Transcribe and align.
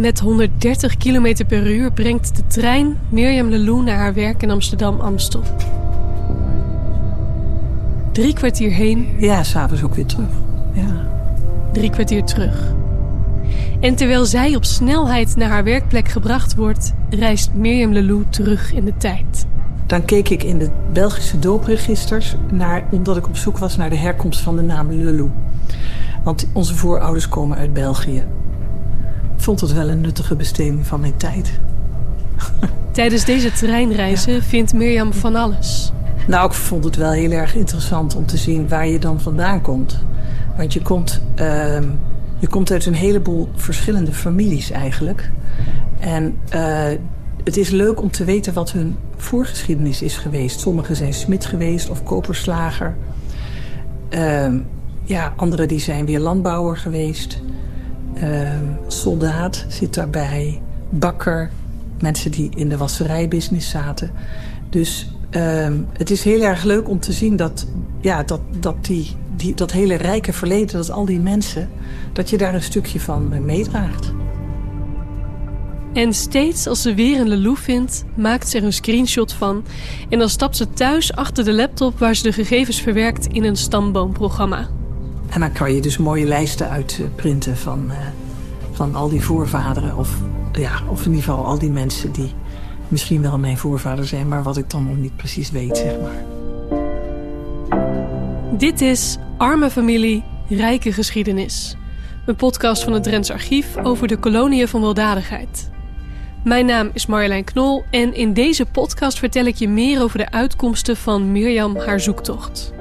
Met 0.00 0.20
130 0.20 0.96
km 0.96 1.44
per 1.46 1.70
uur 1.70 1.92
brengt 1.92 2.36
de 2.36 2.42
trein 2.46 2.98
Mirjam 3.08 3.48
Lelou 3.48 3.82
naar 3.82 3.96
haar 3.96 4.14
werk 4.14 4.42
in 4.42 4.50
Amsterdam-Amstel. 4.50 5.42
Drie 8.12 8.34
kwartier 8.34 8.70
heen. 8.70 9.08
Ja, 9.18 9.42
s'avonds 9.42 9.82
ook 9.82 9.94
weer 9.94 10.06
terug. 10.06 10.28
Ja. 10.72 11.08
Drie 11.72 11.90
kwartier 11.90 12.24
terug. 12.24 12.72
En 13.80 13.94
terwijl 13.94 14.24
zij 14.24 14.56
op 14.56 14.64
snelheid 14.64 15.36
naar 15.36 15.48
haar 15.48 15.64
werkplek 15.64 16.08
gebracht 16.08 16.54
wordt, 16.54 16.94
reist 17.10 17.52
Mirjam 17.54 17.92
Lelou 17.92 18.24
terug 18.30 18.72
in 18.72 18.84
de 18.84 18.96
tijd. 18.96 19.46
Dan 19.86 20.04
keek 20.04 20.28
ik 20.28 20.42
in 20.42 20.58
de 20.58 20.70
Belgische 20.92 21.38
doopregisters 21.38 22.36
naar, 22.50 22.84
omdat 22.90 23.16
ik 23.16 23.26
op 23.26 23.36
zoek 23.36 23.58
was 23.58 23.76
naar 23.76 23.90
de 23.90 23.96
herkomst 23.96 24.40
van 24.40 24.56
de 24.56 24.62
naam 24.62 24.90
Lelou. 24.90 25.30
Want 26.22 26.46
onze 26.52 26.74
voorouders 26.74 27.28
komen 27.28 27.58
uit 27.58 27.72
België. 27.72 28.24
Ik 29.40 29.46
vond 29.46 29.60
het 29.60 29.72
wel 29.72 29.88
een 29.88 30.00
nuttige 30.00 30.36
besteding 30.36 30.86
van 30.86 31.00
mijn 31.00 31.16
tijd. 31.16 31.60
Tijdens 32.92 33.24
deze 33.24 33.52
treinreizen 33.52 34.42
vindt 34.42 34.72
Mirjam 34.72 35.12
van 35.12 35.36
alles. 35.36 35.92
Nou, 36.26 36.46
ik 36.46 36.52
vond 36.52 36.84
het 36.84 36.96
wel 36.96 37.10
heel 37.10 37.30
erg 37.30 37.54
interessant 37.54 38.16
om 38.16 38.26
te 38.26 38.36
zien 38.36 38.68
waar 38.68 38.86
je 38.86 38.98
dan 38.98 39.20
vandaan 39.20 39.60
komt. 39.60 39.98
Want 40.56 40.72
je 40.72 40.82
komt, 40.82 41.20
uh, 41.40 41.78
je 42.38 42.46
komt 42.48 42.70
uit 42.70 42.86
een 42.86 42.94
heleboel 42.94 43.48
verschillende 43.54 44.12
families 44.12 44.70
eigenlijk. 44.70 45.30
En 45.98 46.38
uh, 46.54 46.84
het 47.44 47.56
is 47.56 47.70
leuk 47.70 48.02
om 48.02 48.10
te 48.10 48.24
weten 48.24 48.52
wat 48.52 48.72
hun 48.72 48.96
voorgeschiedenis 49.16 50.02
is 50.02 50.16
geweest. 50.16 50.60
Sommigen 50.60 50.96
zijn 50.96 51.14
smid 51.14 51.46
geweest 51.46 51.90
of 51.90 52.02
koperslager. 52.02 52.96
Uh, 54.10 54.54
ja, 55.02 55.32
anderen 55.36 55.68
die 55.68 55.80
zijn 55.80 56.06
weer 56.06 56.20
landbouwer 56.20 56.76
geweest. 56.76 57.40
Soldaat 58.86 59.64
zit 59.68 59.94
daarbij. 59.94 60.62
Bakker. 60.90 61.50
Mensen 62.00 62.30
die 62.30 62.50
in 62.54 62.68
de 62.68 62.76
wasserijbusiness 62.76 63.70
zaten. 63.70 64.10
Dus 64.70 65.10
Um, 65.36 65.86
het 65.92 66.10
is 66.10 66.24
heel 66.24 66.42
erg 66.42 66.64
leuk 66.64 66.88
om 66.88 67.00
te 67.00 67.12
zien 67.12 67.36
dat, 67.36 67.66
ja, 68.00 68.22
dat, 68.22 68.40
dat, 68.60 68.84
die, 68.84 69.16
die, 69.36 69.54
dat 69.54 69.72
hele 69.72 69.94
rijke 69.94 70.32
verleden, 70.32 70.76
dat 70.76 70.90
al 70.90 71.04
die 71.04 71.20
mensen, 71.20 71.68
dat 72.12 72.30
je 72.30 72.38
daar 72.38 72.54
een 72.54 72.62
stukje 72.62 73.00
van 73.00 73.44
meedraagt. 73.44 74.12
En 75.92 76.14
steeds 76.14 76.66
als 76.66 76.82
ze 76.82 76.94
weer 76.94 77.20
een 77.20 77.28
Lelou 77.28 77.56
vindt, 77.56 78.04
maakt 78.16 78.48
ze 78.48 78.58
er 78.58 78.64
een 78.64 78.72
screenshot 78.72 79.32
van. 79.32 79.64
En 80.08 80.18
dan 80.18 80.28
stapt 80.28 80.56
ze 80.56 80.70
thuis 80.70 81.12
achter 81.14 81.44
de 81.44 81.52
laptop 81.52 81.98
waar 81.98 82.14
ze 82.14 82.22
de 82.22 82.32
gegevens 82.32 82.80
verwerkt 82.80 83.26
in 83.26 83.44
een 83.44 83.56
stamboomprogramma. 83.56 84.68
En 85.30 85.40
dan 85.40 85.52
kan 85.52 85.74
je 85.74 85.80
dus 85.80 85.98
mooie 85.98 86.26
lijsten 86.26 86.68
uitprinten 86.68 87.56
van, 87.56 87.84
uh, 87.88 87.96
van 88.72 88.94
al 88.94 89.08
die 89.08 89.20
voorvaderen. 89.20 89.96
Of, 89.96 90.16
ja, 90.52 90.72
of 90.88 91.04
in 91.04 91.10
ieder 91.10 91.24
geval 91.24 91.44
al 91.44 91.58
die 91.58 91.70
mensen 91.70 92.12
die 92.12 92.32
misschien 92.88 93.22
wel 93.22 93.38
mijn 93.38 93.58
voorvader 93.58 94.06
zijn, 94.06 94.28
maar 94.28 94.42
wat 94.42 94.56
ik 94.56 94.70
dan 94.70 94.84
nog 94.84 94.96
niet 94.96 95.16
precies 95.16 95.50
weet, 95.50 95.76
zeg 95.76 95.92
maar. 96.00 96.24
Dit 98.58 98.80
is 98.80 99.18
Arme 99.36 99.70
Familie, 99.70 100.22
Rijke 100.48 100.92
Geschiedenis. 100.92 101.76
Een 102.26 102.36
podcast 102.36 102.84
van 102.84 102.92
het 102.92 103.02
Drents 103.02 103.30
Archief 103.30 103.76
over 103.76 104.08
de 104.08 104.16
koloniën 104.16 104.68
van 104.68 104.80
weldadigheid. 104.80 105.70
Mijn 106.44 106.66
naam 106.66 106.90
is 106.92 107.06
Marjolein 107.06 107.44
Knol 107.44 107.84
en 107.90 108.14
in 108.14 108.32
deze 108.32 108.66
podcast 108.66 109.18
vertel 109.18 109.44
ik 109.44 109.54
je 109.54 109.68
meer 109.68 110.02
over 110.02 110.18
de 110.18 110.30
uitkomsten 110.30 110.96
van 110.96 111.32
Mirjam 111.32 111.76
haar 111.76 112.00
zoektocht. 112.00 112.72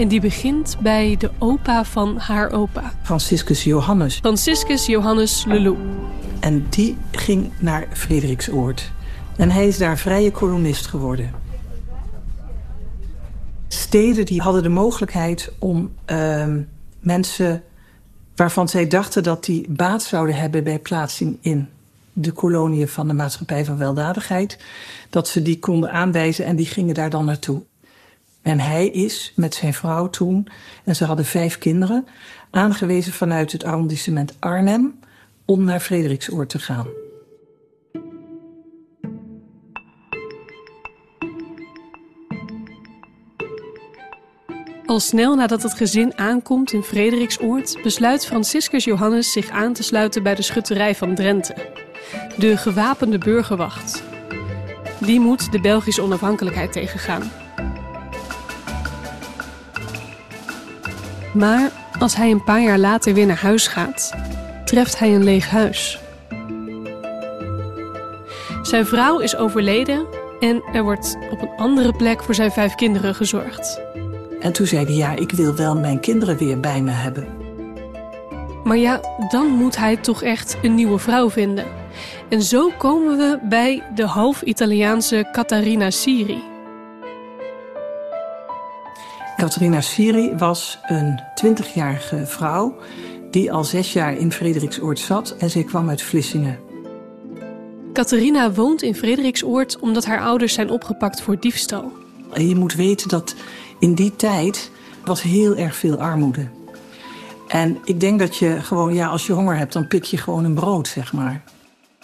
En 0.00 0.08
die 0.08 0.20
begint 0.20 0.76
bij 0.82 1.16
de 1.18 1.30
opa 1.38 1.84
van 1.84 2.16
haar 2.16 2.52
opa. 2.52 2.92
Franciscus 3.02 3.64
Johannes. 3.64 4.16
Franciscus 4.16 4.86
Johannes 4.86 5.44
Lelou. 5.44 5.76
En 6.40 6.66
die 6.70 6.96
ging 7.10 7.50
naar 7.58 7.86
Frederiksoord. 7.92 8.92
En 9.36 9.50
hij 9.50 9.68
is 9.68 9.78
daar 9.78 9.98
vrije 9.98 10.30
kolonist 10.30 10.86
geworden. 10.86 11.30
Steden 13.68 14.26
die 14.26 14.40
hadden 14.40 14.62
de 14.62 14.68
mogelijkheid 14.68 15.52
om 15.58 15.92
uh, 16.06 16.46
mensen 17.00 17.62
waarvan 18.36 18.68
zij 18.68 18.86
dachten 18.86 19.22
dat 19.22 19.44
die 19.44 19.66
baat 19.68 20.02
zouden 20.02 20.34
hebben 20.34 20.64
bij 20.64 20.78
plaatsing 20.78 21.38
in 21.40 21.68
de 22.12 22.32
koloniën 22.32 22.88
van 22.88 23.08
de 23.08 23.14
maatschappij 23.14 23.64
van 23.64 23.78
weldadigheid, 23.78 24.58
dat 25.10 25.28
ze 25.28 25.42
die 25.42 25.58
konden 25.58 25.92
aanwijzen 25.92 26.44
en 26.44 26.56
die 26.56 26.66
gingen 26.66 26.94
daar 26.94 27.10
dan 27.10 27.24
naartoe. 27.24 27.62
En 28.42 28.60
hij 28.60 28.88
is 28.88 29.32
met 29.36 29.54
zijn 29.54 29.74
vrouw 29.74 30.10
toen, 30.10 30.48
en 30.84 30.96
ze 30.96 31.04
hadden 31.04 31.24
vijf 31.24 31.58
kinderen, 31.58 32.06
aangewezen 32.50 33.12
vanuit 33.12 33.52
het 33.52 33.64
arrondissement 33.64 34.36
Arnhem 34.38 34.98
om 35.44 35.64
naar 35.64 35.80
Frederiksoord 35.80 36.48
te 36.48 36.58
gaan. 36.58 36.86
Al 44.86 45.00
snel 45.00 45.34
nadat 45.34 45.62
het 45.62 45.74
gezin 45.74 46.18
aankomt 46.18 46.72
in 46.72 46.82
Frederiksoord, 46.82 47.78
besluit 47.82 48.26
Franciscus 48.26 48.84
Johannes 48.84 49.32
zich 49.32 49.50
aan 49.50 49.72
te 49.72 49.82
sluiten 49.82 50.22
bij 50.22 50.34
de 50.34 50.42
schutterij 50.42 50.94
van 50.94 51.14
Drenthe, 51.14 51.54
de 52.38 52.56
gewapende 52.56 53.18
burgerwacht. 53.18 54.02
Die 54.98 55.20
moet 55.20 55.52
de 55.52 55.60
Belgische 55.60 56.02
onafhankelijkheid 56.02 56.72
tegengaan. 56.72 57.39
Maar 61.34 61.70
als 61.98 62.16
hij 62.16 62.30
een 62.30 62.44
paar 62.44 62.62
jaar 62.62 62.78
later 62.78 63.14
weer 63.14 63.26
naar 63.26 63.40
huis 63.40 63.66
gaat, 63.66 64.14
treft 64.64 64.98
hij 64.98 65.14
een 65.14 65.24
leeg 65.24 65.50
huis. 65.50 66.00
Zijn 68.62 68.86
vrouw 68.86 69.18
is 69.18 69.36
overleden 69.36 70.06
en 70.40 70.62
er 70.72 70.82
wordt 70.82 71.16
op 71.30 71.42
een 71.42 71.56
andere 71.56 71.92
plek 71.92 72.22
voor 72.22 72.34
zijn 72.34 72.52
vijf 72.52 72.74
kinderen 72.74 73.14
gezorgd. 73.14 73.80
En 74.40 74.52
toen 74.52 74.66
zei 74.66 74.84
hij, 74.84 74.94
ja, 74.94 75.16
ik 75.16 75.32
wil 75.32 75.54
wel 75.54 75.76
mijn 75.76 76.00
kinderen 76.00 76.36
weer 76.36 76.60
bij 76.60 76.82
me 76.82 76.90
hebben. 76.90 77.26
Maar 78.64 78.76
ja, 78.76 79.00
dan 79.28 79.46
moet 79.46 79.76
hij 79.76 79.96
toch 79.96 80.22
echt 80.22 80.56
een 80.62 80.74
nieuwe 80.74 80.98
vrouw 80.98 81.30
vinden. 81.30 81.64
En 82.28 82.42
zo 82.42 82.70
komen 82.78 83.16
we 83.16 83.38
bij 83.42 83.82
de 83.94 84.06
half-Italiaanse 84.06 85.28
Catharina 85.32 85.90
Siri. 85.90 86.42
Catharina 89.40 89.80
Siri 89.80 90.34
was 90.36 90.78
een 90.86 91.20
20-jarige 91.44 92.26
vrouw 92.26 92.76
die 93.30 93.52
al 93.52 93.64
zes 93.64 93.92
jaar 93.92 94.16
in 94.16 94.32
Frederiksoord 94.32 94.98
zat 94.98 95.30
en 95.38 95.50
zij 95.50 95.64
kwam 95.64 95.88
uit 95.88 96.02
Vlissingen. 96.02 96.58
Catharina 97.92 98.52
woont 98.52 98.82
in 98.82 98.94
Frederiksoord 98.94 99.78
omdat 99.78 100.04
haar 100.04 100.20
ouders 100.20 100.54
zijn 100.54 100.70
opgepakt 100.70 101.22
voor 101.22 101.40
diefstal. 101.40 101.92
En 102.32 102.48
je 102.48 102.54
moet 102.54 102.74
weten 102.74 103.08
dat 103.08 103.34
in 103.78 103.94
die 103.94 104.16
tijd 104.16 104.70
was 105.04 105.22
heel 105.22 105.56
erg 105.56 105.76
veel 105.76 105.96
armoede. 105.96 106.48
En 107.48 107.78
ik 107.84 108.00
denk 108.00 108.18
dat 108.18 108.36
je 108.36 108.60
gewoon, 108.60 108.94
ja, 108.94 109.06
als 109.06 109.26
je 109.26 109.32
honger 109.32 109.56
hebt, 109.56 109.72
dan 109.72 109.86
pik 109.86 110.04
je 110.04 110.16
gewoon 110.16 110.44
een 110.44 110.54
brood, 110.54 110.88
zeg 110.88 111.12
maar. 111.12 111.42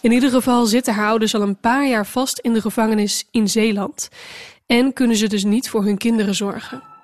In 0.01 0.13
ieder 0.13 0.31
geval 0.31 0.67
zitten 0.67 0.95
haar 0.95 1.09
ouders 1.09 1.35
al 1.35 1.43
een 1.43 1.57
paar 1.57 1.89
jaar 1.89 2.07
vast 2.07 2.39
in 2.39 2.53
de 2.53 2.61
gevangenis 2.61 3.27
in 3.31 3.49
Zeeland. 3.49 4.09
En 4.67 4.93
kunnen 4.93 5.17
ze 5.17 5.29
dus 5.29 5.45
niet 5.45 5.69
voor 5.69 5.85
hun 5.85 5.99
kinderen 5.99 6.35
zorgen. 6.35 6.95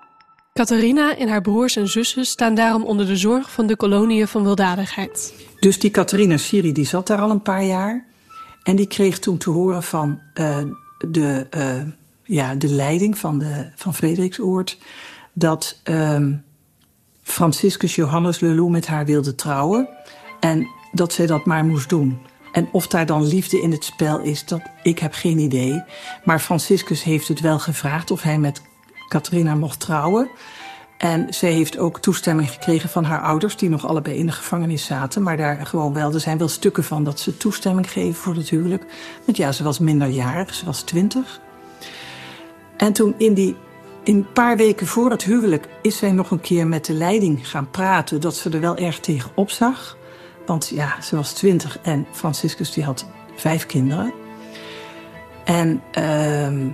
Catharina 0.52 1.16
en 1.16 1.28
haar 1.28 1.40
broers 1.40 1.76
en 1.76 1.88
zussen 1.88 2.24
staan 2.24 2.54
daarom 2.54 2.84
onder 2.84 3.06
de 3.06 3.16
zorg 3.16 3.52
van 3.52 3.66
de 3.66 3.76
koloniën 3.76 4.28
van 4.28 4.44
weldadigheid. 4.44 5.34
Dus 5.60 5.78
die 5.78 5.90
Catharina 5.90 6.36
Siri 6.36 6.72
die 6.72 6.86
zat 6.86 7.06
daar 7.06 7.20
al 7.20 7.30
een 7.30 7.42
paar 7.42 7.64
jaar. 7.64 8.04
En 8.62 8.76
die 8.76 8.86
kreeg 8.86 9.18
toen 9.18 9.38
te 9.38 9.50
horen 9.50 9.82
van 9.82 10.20
uh, 10.34 10.58
de, 11.08 11.46
uh, 11.56 11.82
ja, 12.24 12.54
de 12.54 12.68
leiding 12.68 13.18
van, 13.18 13.38
de, 13.38 13.70
van 13.74 13.94
Frederiksoord... 13.94 14.78
dat 15.32 15.80
uh, 15.84 16.26
Franciscus 17.22 17.94
Johannes 17.94 18.40
Lelou 18.40 18.70
met 18.70 18.86
haar 18.86 19.04
wilde 19.04 19.34
trouwen. 19.34 19.88
En 20.40 20.66
dat 20.92 21.12
zij 21.12 21.26
dat 21.26 21.44
maar 21.44 21.64
moest 21.64 21.88
doen. 21.88 22.18
En 22.52 22.68
of 22.72 22.86
daar 22.86 23.06
dan 23.06 23.26
liefde 23.26 23.60
in 23.60 23.70
het 23.70 23.84
spel 23.84 24.20
is, 24.20 24.44
dat, 24.44 24.60
ik 24.82 24.98
heb 24.98 25.14
geen 25.14 25.38
idee. 25.38 25.82
Maar 26.24 26.40
Franciscus 26.40 27.02
heeft 27.02 27.28
het 27.28 27.40
wel 27.40 27.58
gevraagd 27.58 28.10
of 28.10 28.22
hij 28.22 28.38
met 28.38 28.62
Catharina 29.12 29.54
mocht 29.54 29.80
trouwen. 29.80 30.30
En 30.96 31.26
zij 31.34 31.52
heeft 31.52 31.78
ook 31.78 32.00
toestemming 32.00 32.50
gekregen 32.50 32.88
van 32.88 33.04
haar 33.04 33.22
ouders, 33.22 33.56
die 33.56 33.68
nog 33.68 33.86
allebei 33.86 34.16
in 34.16 34.26
de 34.26 34.32
gevangenis 34.32 34.84
zaten. 34.84 35.22
Maar 35.22 35.36
daar 35.36 35.66
gewoon 35.66 35.92
wel, 35.92 36.12
er 36.12 36.20
zijn 36.20 36.38
wel 36.38 36.48
stukken 36.48 36.84
van 36.84 37.04
dat 37.04 37.20
ze 37.20 37.36
toestemming 37.36 37.90
geven 37.90 38.14
voor 38.14 38.34
het 38.34 38.48
huwelijk. 38.48 38.84
Want 39.24 39.36
ja, 39.36 39.52
ze 39.52 39.62
was 39.62 39.78
minderjarig, 39.78 40.54
ze 40.54 40.64
was 40.64 40.82
twintig. 40.82 41.40
En 42.76 42.92
toen 42.92 43.14
in 43.16 43.34
die 43.34 43.56
in 44.02 44.16
een 44.16 44.32
paar 44.32 44.56
weken 44.56 44.86
voor 44.86 45.10
het 45.10 45.24
huwelijk 45.24 45.68
is 45.82 45.96
zij 45.96 46.12
nog 46.12 46.30
een 46.30 46.40
keer 46.40 46.66
met 46.66 46.84
de 46.84 46.92
leiding 46.92 47.48
gaan 47.48 47.70
praten. 47.70 48.20
Dat 48.20 48.36
ze 48.36 48.50
er 48.50 48.60
wel 48.60 48.76
erg 48.76 49.00
tegen 49.00 49.30
opzag. 49.34 49.96
Want 50.46 50.68
ja, 50.68 51.00
ze 51.00 51.16
was 51.16 51.32
twintig 51.32 51.78
en 51.82 52.06
Franciscus 52.12 52.72
die 52.72 52.84
had 52.84 53.06
vijf 53.36 53.66
kinderen. 53.66 54.12
En 55.44 55.82
uh, 55.98 56.72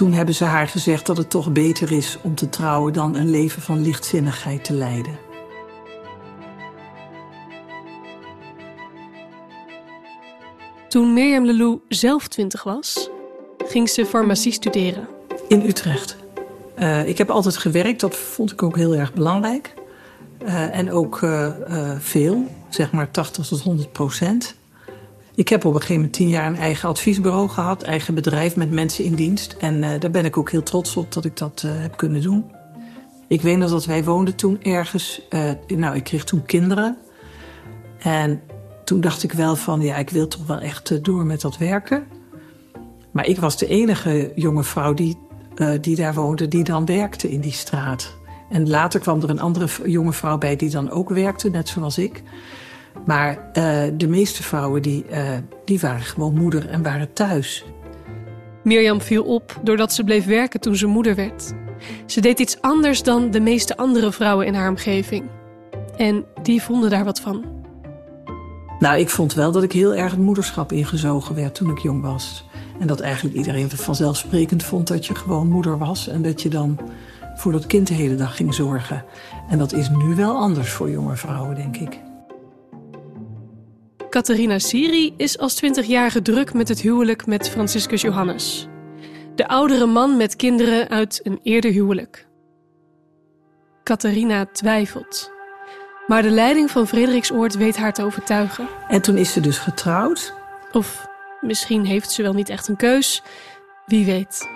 toen 0.00 0.12
hebben 0.12 0.34
ze 0.34 0.44
haar 0.44 0.68
gezegd 0.68 1.06
dat 1.06 1.16
het 1.16 1.30
toch 1.30 1.52
beter 1.52 1.92
is 1.92 2.18
om 2.22 2.34
te 2.34 2.48
trouwen 2.48 2.92
dan 2.92 3.14
een 3.14 3.30
leven 3.30 3.62
van 3.62 3.80
lichtzinnigheid 3.80 4.64
te 4.64 4.72
leiden. 4.72 5.18
Toen 10.88 11.12
Mirjam 11.12 11.44
Lelou 11.44 11.80
zelf 11.88 12.28
twintig 12.28 12.62
was, 12.62 13.10
ging 13.58 13.88
ze 13.88 14.06
farmacie 14.06 14.52
studeren. 14.52 15.08
In 15.48 15.62
Utrecht. 15.66 16.16
Uh, 16.78 17.08
ik 17.08 17.18
heb 17.18 17.30
altijd 17.30 17.56
gewerkt, 17.56 18.00
dat 18.00 18.16
vond 18.16 18.52
ik 18.52 18.62
ook 18.62 18.76
heel 18.76 18.94
erg 18.94 19.12
belangrijk. 19.12 19.74
Uh, 20.42 20.76
en 20.76 20.92
ook 20.92 21.20
uh, 21.20 21.50
veel, 21.98 22.46
zeg 22.68 22.92
maar 22.92 23.10
80 23.10 23.46
tot 23.46 23.60
100 23.60 23.92
procent. 23.92 24.54
Ik 25.40 25.48
heb 25.48 25.64
op 25.64 25.74
een 25.74 25.80
gegeven 25.80 25.94
moment 25.94 26.12
tien 26.12 26.28
jaar 26.28 26.46
een 26.46 26.56
eigen 26.56 26.88
adviesbureau 26.88 27.48
gehad, 27.48 27.82
eigen 27.82 28.14
bedrijf 28.14 28.56
met 28.56 28.70
mensen 28.70 29.04
in 29.04 29.14
dienst. 29.14 29.56
En 29.58 30.00
daar 30.00 30.10
ben 30.10 30.24
ik 30.24 30.36
ook 30.36 30.50
heel 30.50 30.62
trots 30.62 30.96
op 30.96 31.12
dat 31.12 31.24
ik 31.24 31.36
dat 31.36 31.64
heb 31.66 31.96
kunnen 31.96 32.22
doen. 32.22 32.50
Ik 33.28 33.42
weet 33.42 33.56
nog 33.56 33.70
dat 33.70 33.84
wij 33.84 34.04
woonden 34.04 34.34
toen 34.34 34.62
ergens, 34.62 35.22
nou 35.66 35.96
ik 35.96 36.04
kreeg 36.04 36.24
toen 36.24 36.44
kinderen. 36.44 36.96
En 37.98 38.42
toen 38.84 39.00
dacht 39.00 39.22
ik 39.22 39.32
wel 39.32 39.56
van, 39.56 39.80
ja, 39.80 39.96
ik 39.96 40.10
wil 40.10 40.28
toch 40.28 40.46
wel 40.46 40.58
echt 40.58 41.04
door 41.04 41.24
met 41.24 41.40
dat 41.40 41.58
werken. 41.58 42.06
Maar 43.10 43.26
ik 43.26 43.38
was 43.38 43.58
de 43.58 43.66
enige 43.66 44.32
jonge 44.34 44.64
vrouw 44.64 44.94
die, 44.94 45.18
die 45.80 45.96
daar 45.96 46.14
woonde, 46.14 46.48
die 46.48 46.64
dan 46.64 46.86
werkte 46.86 47.30
in 47.30 47.40
die 47.40 47.52
straat. 47.52 48.16
En 48.50 48.68
later 48.68 49.00
kwam 49.00 49.22
er 49.22 49.30
een 49.30 49.40
andere 49.40 49.68
jonge 49.84 50.12
vrouw 50.12 50.38
bij 50.38 50.56
die 50.56 50.70
dan 50.70 50.90
ook 50.90 51.08
werkte, 51.08 51.50
net 51.50 51.68
zoals 51.68 51.98
ik. 51.98 52.22
Maar 53.06 53.36
uh, 53.36 53.82
de 53.94 54.08
meeste 54.08 54.42
vrouwen 54.42 54.82
die, 54.82 55.04
uh, 55.10 55.28
die 55.64 55.80
waren 55.80 56.00
gewoon 56.00 56.34
moeder 56.34 56.68
en 56.68 56.82
waren 56.82 57.12
thuis. 57.12 57.64
Mirjam 58.62 59.00
viel 59.00 59.24
op 59.24 59.60
doordat 59.62 59.92
ze 59.92 60.04
bleef 60.04 60.24
werken 60.24 60.60
toen 60.60 60.76
ze 60.76 60.86
moeder 60.86 61.14
werd. 61.14 61.52
Ze 62.06 62.20
deed 62.20 62.38
iets 62.38 62.60
anders 62.60 63.02
dan 63.02 63.30
de 63.30 63.40
meeste 63.40 63.76
andere 63.76 64.12
vrouwen 64.12 64.46
in 64.46 64.54
haar 64.54 64.68
omgeving. 64.68 65.24
En 65.96 66.24
die 66.42 66.62
vonden 66.62 66.90
daar 66.90 67.04
wat 67.04 67.20
van. 67.20 67.44
Nou, 68.78 68.98
ik 68.98 69.10
vond 69.10 69.34
wel 69.34 69.52
dat 69.52 69.62
ik 69.62 69.72
heel 69.72 69.94
erg 69.94 70.10
het 70.10 70.20
moederschap 70.20 70.72
ingezogen 70.72 71.34
werd 71.34 71.54
toen 71.54 71.70
ik 71.70 71.78
jong 71.78 72.02
was. 72.02 72.44
En 72.78 72.86
dat 72.86 73.00
eigenlijk 73.00 73.36
iedereen 73.36 73.68
het 73.68 73.80
vanzelfsprekend 73.80 74.62
vond 74.62 74.86
dat 74.86 75.06
je 75.06 75.14
gewoon 75.14 75.48
moeder 75.48 75.78
was. 75.78 76.08
En 76.08 76.22
dat 76.22 76.42
je 76.42 76.48
dan 76.48 76.78
voor 77.34 77.52
dat 77.52 77.66
kind 77.66 77.86
de 77.86 77.94
hele 77.94 78.14
dag 78.14 78.36
ging 78.36 78.54
zorgen. 78.54 79.04
En 79.48 79.58
dat 79.58 79.72
is 79.72 79.88
nu 79.88 80.14
wel 80.14 80.36
anders 80.36 80.70
voor 80.70 80.90
jonge 80.90 81.16
vrouwen, 81.16 81.54
denk 81.54 81.76
ik. 81.76 82.00
Catharina 84.10 84.58
Siri 84.58 85.14
is 85.16 85.38
als 85.38 85.62
20-jarige 85.64 86.22
druk 86.22 86.52
met 86.54 86.68
het 86.68 86.80
huwelijk 86.80 87.26
met 87.26 87.48
Franciscus 87.48 88.00
Johannes. 88.00 88.68
De 89.34 89.48
oudere 89.48 89.86
man 89.86 90.16
met 90.16 90.36
kinderen 90.36 90.88
uit 90.88 91.20
een 91.22 91.40
eerder 91.42 91.70
huwelijk. 91.70 92.26
Catharina 93.84 94.46
twijfelt. 94.46 95.30
Maar 96.06 96.22
de 96.22 96.30
leiding 96.30 96.70
van 96.70 96.86
Frederiksoord 96.86 97.54
weet 97.54 97.76
haar 97.76 97.92
te 97.92 98.04
overtuigen. 98.04 98.68
En 98.88 99.02
toen 99.02 99.16
is 99.16 99.32
ze 99.32 99.40
dus 99.40 99.58
getrouwd. 99.58 100.34
Of 100.72 101.06
misschien 101.40 101.84
heeft 101.84 102.10
ze 102.10 102.22
wel 102.22 102.34
niet 102.34 102.48
echt 102.48 102.68
een 102.68 102.76
keus. 102.76 103.22
Wie 103.86 104.04
weet. 104.04 104.48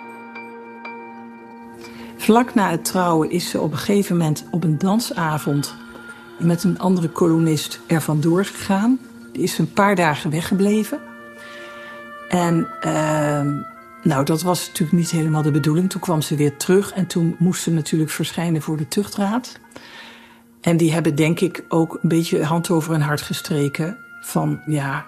Vlak 2.17 2.53
na 2.53 2.69
het 2.69 2.85
trouwen 2.85 3.29
is 3.29 3.49
ze 3.49 3.61
op 3.61 3.71
een 3.71 3.77
gegeven 3.77 4.17
moment 4.17 4.45
op 4.51 4.63
een 4.63 4.77
dansavond 4.77 5.75
met 6.39 6.63
een 6.63 6.79
andere 6.79 7.09
kolonist 7.09 7.79
er 7.87 8.01
vandoor 8.01 8.45
gegaan. 8.45 8.99
Is 9.37 9.57
een 9.57 9.73
paar 9.73 9.95
dagen 9.95 10.29
weggebleven. 10.29 10.99
En 12.29 12.67
uh, 12.85 13.41
nou, 14.03 14.23
dat 14.23 14.41
was 14.41 14.67
natuurlijk 14.67 14.97
niet 14.97 15.11
helemaal 15.11 15.41
de 15.41 15.51
bedoeling. 15.51 15.89
Toen 15.89 16.01
kwam 16.01 16.21
ze 16.21 16.35
weer 16.35 16.57
terug 16.57 16.93
en 16.93 17.07
toen 17.07 17.35
moest 17.39 17.63
ze 17.63 17.71
natuurlijk 17.71 18.11
verschijnen 18.11 18.61
voor 18.61 18.77
de 18.77 18.87
tuchtraad. 18.87 19.59
En 20.61 20.77
die 20.77 20.93
hebben 20.93 21.15
denk 21.15 21.39
ik 21.39 21.65
ook 21.69 21.99
een 22.01 22.09
beetje 22.09 22.43
hand 22.43 22.69
over 22.69 22.91
hun 22.91 23.01
hart 23.01 23.21
gestreken. 23.21 23.97
Van 24.21 24.61
ja, 24.65 25.05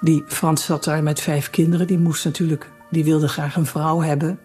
die 0.00 0.24
Frans 0.26 0.64
zat 0.64 0.84
daar 0.84 1.02
met 1.02 1.20
vijf 1.20 1.50
kinderen. 1.50 1.86
Die 1.86 1.98
moest 1.98 2.24
natuurlijk, 2.24 2.70
die 2.90 3.04
wilde 3.04 3.28
graag 3.28 3.56
een 3.56 3.66
vrouw 3.66 4.00
hebben. 4.00 4.38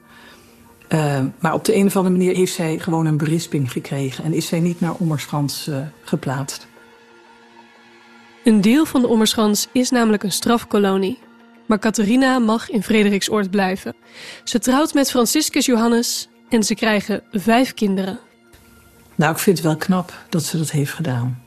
Uh, 0.90 1.20
maar 1.40 1.54
op 1.54 1.66
de 1.66 1.76
een 1.76 1.86
of 1.86 1.96
andere 1.96 2.16
manier 2.16 2.36
heeft 2.36 2.54
zij 2.54 2.80
gewoon 2.80 3.06
een 3.06 3.18
berisping 3.18 3.72
gekregen. 3.72 4.24
En 4.24 4.34
is 4.34 4.48
zij 4.48 4.60
niet 4.60 4.80
naar 4.80 4.94
Ommerschans 4.94 5.68
uh, 5.68 5.78
geplaatst. 6.04 6.68
Een 8.44 8.62
deel 8.62 8.86
van 8.86 9.02
de 9.02 9.08
Ommerschans 9.08 9.68
is 9.72 9.90
namelijk 9.90 10.24
een 10.24 10.32
strafkolonie. 10.32 11.20
Maar 11.68 11.80
Catharina 11.80 12.40
mag 12.40 12.70
in 12.70 12.84
Frederiksoord 12.84 13.52
blijven. 13.52 13.96
Ze 14.44 14.60
trouwt 14.60 14.94
met 14.94 15.10
Franciscus 15.10 15.66
Johannes 15.66 16.30
en 16.50 16.64
ze 16.64 16.76
krijgen 16.76 17.24
vijf 17.32 17.74
kinderen. 17.74 18.20
Nou, 19.16 19.32
ik 19.32 19.40
vind 19.40 19.58
het 19.58 19.66
wel 19.66 19.76
knap 19.76 20.14
dat 20.30 20.44
ze 20.44 20.58
dat 20.58 20.72
heeft 20.72 20.94
gedaan. 20.94 21.44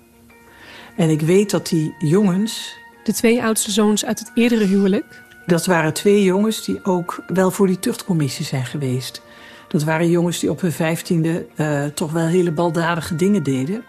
En 0.96 1.10
ik 1.10 1.20
weet 1.20 1.50
dat 1.50 1.68
die 1.68 1.94
jongens. 1.98 2.76
De 3.04 3.12
twee 3.12 3.42
oudste 3.42 3.70
zoons 3.70 4.04
uit 4.04 4.18
het 4.18 4.30
eerdere 4.34 4.64
huwelijk. 4.64 5.22
Dat 5.46 5.66
waren 5.66 5.92
twee 5.92 6.22
jongens 6.22 6.64
die 6.64 6.84
ook 6.84 7.22
wel 7.26 7.50
voor 7.50 7.66
die 7.66 7.78
tuchtcommissie 7.78 8.44
zijn 8.44 8.66
geweest. 8.66 9.22
Dat 9.68 9.82
waren 9.82 10.10
jongens 10.10 10.38
die 10.38 10.50
op 10.50 10.60
hun 10.60 10.72
vijftiende 10.72 11.46
uh, 11.56 11.84
toch 11.84 12.12
wel 12.12 12.26
hele 12.26 12.52
baldadige 12.52 13.16
dingen 13.16 13.42
deden. 13.42 13.84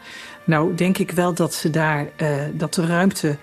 Nou, 0.46 0.76
denk 0.76 0.98
ik 0.98 1.12
wel 1.12 1.34
dat 1.34 1.54
ze 1.54 1.70
daar, 1.70 2.08
uh, 2.22 2.44
dat 2.54 2.74
de 2.74 2.86
ruimte 2.86 3.38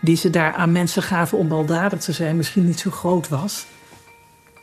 die 0.00 0.16
ze 0.16 0.30
daar 0.30 0.52
aan 0.52 0.72
mensen 0.72 1.02
gaven 1.02 1.38
om 1.38 1.48
baldadig 1.48 2.00
te 2.00 2.12
zijn, 2.12 2.36
misschien 2.36 2.66
niet 2.66 2.80
zo 2.80 2.90
groot 2.90 3.28
was. 3.28 3.66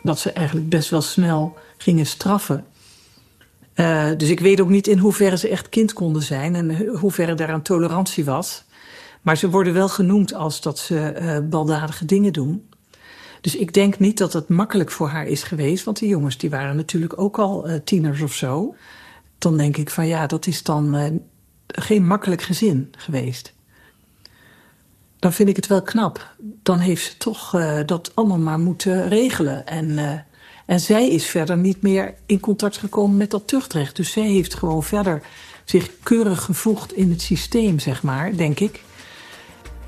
Dat 0.04 0.20
ze 0.20 0.32
eigenlijk 0.32 0.70
best 0.70 0.90
wel 0.90 1.02
snel 1.02 1.58
gingen 1.78 2.06
straffen. 2.06 2.66
Uh, 3.76 4.10
dus 4.18 4.30
ik 4.30 4.40
weet 4.40 4.62
ook 4.62 4.70
niet 4.70 4.88
in 4.88 4.98
hoeverre 4.98 5.38
ze 5.38 5.50
echt 5.50 5.70
kind 5.70 5.94
konden 5.94 6.22
zijn 6.22 6.56
en 6.56 6.88
hoeverre 6.88 7.34
daar 7.34 7.52
aan 7.52 7.62
tolerantie 7.62 8.26
was. 8.26 8.64
Maar 9.22 9.38
ze 9.38 9.50
worden 9.50 9.74
wel 9.74 9.90
genoemd 9.90 10.34
als 10.34 10.62
dat 10.62 10.80
ze 10.80 11.14
uh, 11.22 11.50
baldadige 11.50 12.06
dingen 12.06 12.34
doen. 12.34 12.70
Dus 13.42 13.56
ik 13.56 13.74
denk 13.74 14.00
niet 14.00 14.18
dat 14.18 14.34
het 14.34 14.50
makkelijk 14.50 14.92
voor 14.92 15.08
haar 15.08 15.26
is 15.26 15.44
geweest, 15.44 15.84
want 15.84 16.00
die 16.00 16.10
jongens 16.10 16.38
die 16.38 16.50
waren 16.50 16.76
natuurlijk 16.76 17.20
ook 17.20 17.40
al 17.40 17.68
tieners 17.84 18.22
of 18.22 18.34
zo. 18.34 18.76
Dan 19.38 19.58
denk 19.58 19.78
ik 19.78 19.90
van 19.90 20.08
ja, 20.08 20.28
dat 20.28 20.48
is 20.48 20.64
dan 20.64 21.20
geen 21.75 22.07
makkelijk 22.07 22.42
gezin 22.42 22.92
geweest. 22.98 23.54
Dan 25.19 25.33
vind 25.33 25.50
ik 25.50 25.56
het 25.56 25.68
wel 25.68 25.81
knap. 25.81 26.36
Dan 26.63 26.80
heeft 26.80 27.06
ze 27.06 27.18
toch 27.18 27.51
dat 27.86 28.12
allemaal 28.16 28.38
maar 28.38 28.60
moeten 28.60 29.07
regelen. 29.07 29.68
En 29.68 30.25
en 30.69 30.80
zij 30.80 31.10
is 31.10 31.25
verder 31.25 31.57
niet 31.57 31.81
meer 31.81 32.13
in 32.25 32.39
contact 32.39 32.77
gekomen 32.77 33.18
met 33.18 33.31
dat 33.31 33.48
tuchtrecht. 33.48 33.95
Dus 33.95 34.12
zij 34.12 34.27
heeft 34.27 34.54
gewoon 34.54 34.83
verder 34.83 35.21
zich 35.63 35.89
keurig 36.04 36.44
gevoegd 36.44 36.94
in 36.94 37.10
het 37.10 37.21
systeem, 37.21 37.80
zeg 37.80 38.04
maar, 38.04 38.35
denk 38.35 38.59
ik. 38.59 38.83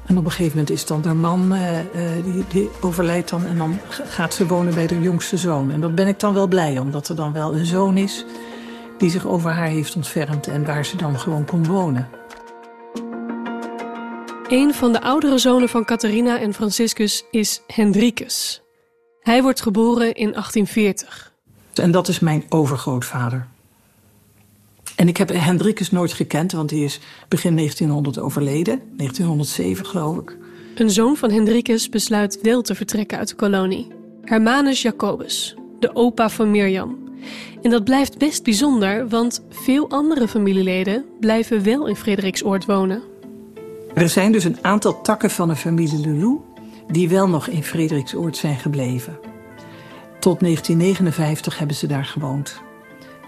En 0.06 0.18
op 0.18 0.26
een 0.26 0.32
gegeven 0.32 0.58
moment 0.58 0.70
is 0.70 0.86
dan 0.86 1.04
haar 1.06 1.16
man, 1.16 1.54
uh, 1.54 1.78
die, 2.24 2.44
die, 2.48 2.70
overlijdt 2.82 3.30
dan... 3.30 3.46
en 3.46 3.58
dan 3.58 3.80
gaat 3.90 4.34
ze 4.34 4.48
wonen 4.48 4.74
bij 4.74 4.88
de 4.88 5.02
jongste 5.02 5.38
zoon. 5.38 5.72
En 5.72 5.82
dat 5.82 5.96
ben 5.96 6.08
ik 6.08 6.20
dan 6.20 6.34
wel 6.34 6.48
blij, 6.48 6.80
omdat 6.80 7.08
er 7.08 7.16
dan 7.16 7.34
wel 7.34 7.56
een 7.56 7.66
zoon 7.66 7.98
is... 7.98 8.26
die 9.02 9.10
zich 9.10 9.28
over 9.28 9.52
haar 9.52 9.68
heeft 9.68 9.96
ontfermd 9.96 10.48
en 10.48 10.66
waar 10.66 10.86
ze 10.86 10.96
dan 10.96 11.20
gewoon 11.20 11.46
kon 11.46 11.66
wonen. 11.66 12.10
Een 14.48 14.74
van 14.74 14.92
de 14.92 15.02
oudere 15.02 15.38
zonen 15.38 15.70
van 15.70 15.86
Catharina 15.86 16.40
en 16.40 16.54
Franciscus 16.54 17.26
is 17.32 17.62
Hendrikus. 17.68 18.62
Hij 19.22 19.42
wordt 19.42 19.62
geboren 19.62 20.14
in 20.14 20.32
1840. 20.32 21.34
En 21.74 21.92
dat 21.92 22.08
is 22.08 22.20
mijn 22.20 22.44
overgrootvader. 22.50 23.48
En 24.96 25.08
ik 25.08 25.18
heb 25.18 25.30
Hendrikus 25.30 25.92
nooit 25.92 26.14
gekend, 26.14 26.52
want 26.52 26.70
hij 26.70 26.80
is 26.80 27.00
begin 27.28 27.56
1900 27.56 28.20
overleden. 28.20 28.82
1907 28.98 29.86
geloof 29.86 30.18
ik. 30.18 30.38
Een 30.76 30.92
zoon 30.92 31.16
van 31.16 31.32
Hendrikus 31.32 31.90
besluit 31.90 32.40
wel 32.42 32.62
te 32.62 32.76
vertrekken 32.76 33.18
uit 33.18 33.28
de 33.28 33.36
kolonie. 33.36 33.88
Hermanus 34.24 34.82
Jacobus, 34.82 35.56
de 35.80 35.96
opa 35.96 36.30
van 36.30 36.52
Mirjam. 36.52 37.01
En 37.62 37.70
dat 37.70 37.84
blijft 37.84 38.18
best 38.18 38.44
bijzonder, 38.44 39.10
want 39.10 39.44
veel 39.50 39.90
andere 39.90 40.28
familieleden 40.28 41.06
blijven 41.20 41.64
wel 41.64 41.88
in 41.88 41.96
Frederiksoord 41.96 42.66
wonen. 42.66 43.02
Er 43.94 44.10
zijn 44.10 44.32
dus 44.32 44.44
een 44.44 44.58
aantal 44.62 45.02
takken 45.02 45.30
van 45.30 45.48
de 45.48 45.56
familie 45.56 46.00
Lelou 46.00 46.40
die 46.88 47.10
wel 47.10 47.30
nog 47.30 47.48
in 47.48 47.64
Frederiksoord 47.64 48.38
zijn 48.38 48.58
gebleven. 48.58 49.20
Tot 50.20 50.40
1959 50.40 51.58
hebben 51.58 51.76
ze 51.76 51.88
daar 51.88 52.06
gewoond. 52.06 52.62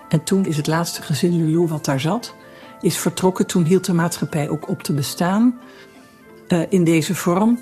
En 0.09 0.23
toen 0.23 0.45
is 0.45 0.57
het 0.57 0.67
laatste 0.67 1.01
gezin 1.01 1.37
Lulu 1.37 1.67
wat 1.67 1.85
daar 1.85 1.99
zat, 1.99 2.35
is 2.81 2.97
vertrokken. 2.97 3.47
Toen 3.47 3.63
hield 3.63 3.85
de 3.85 3.93
maatschappij 3.93 4.49
ook 4.49 4.69
op 4.69 4.83
te 4.83 4.93
bestaan 4.93 5.59
uh, 6.47 6.59
in 6.69 6.83
deze 6.83 7.15
vorm. 7.15 7.59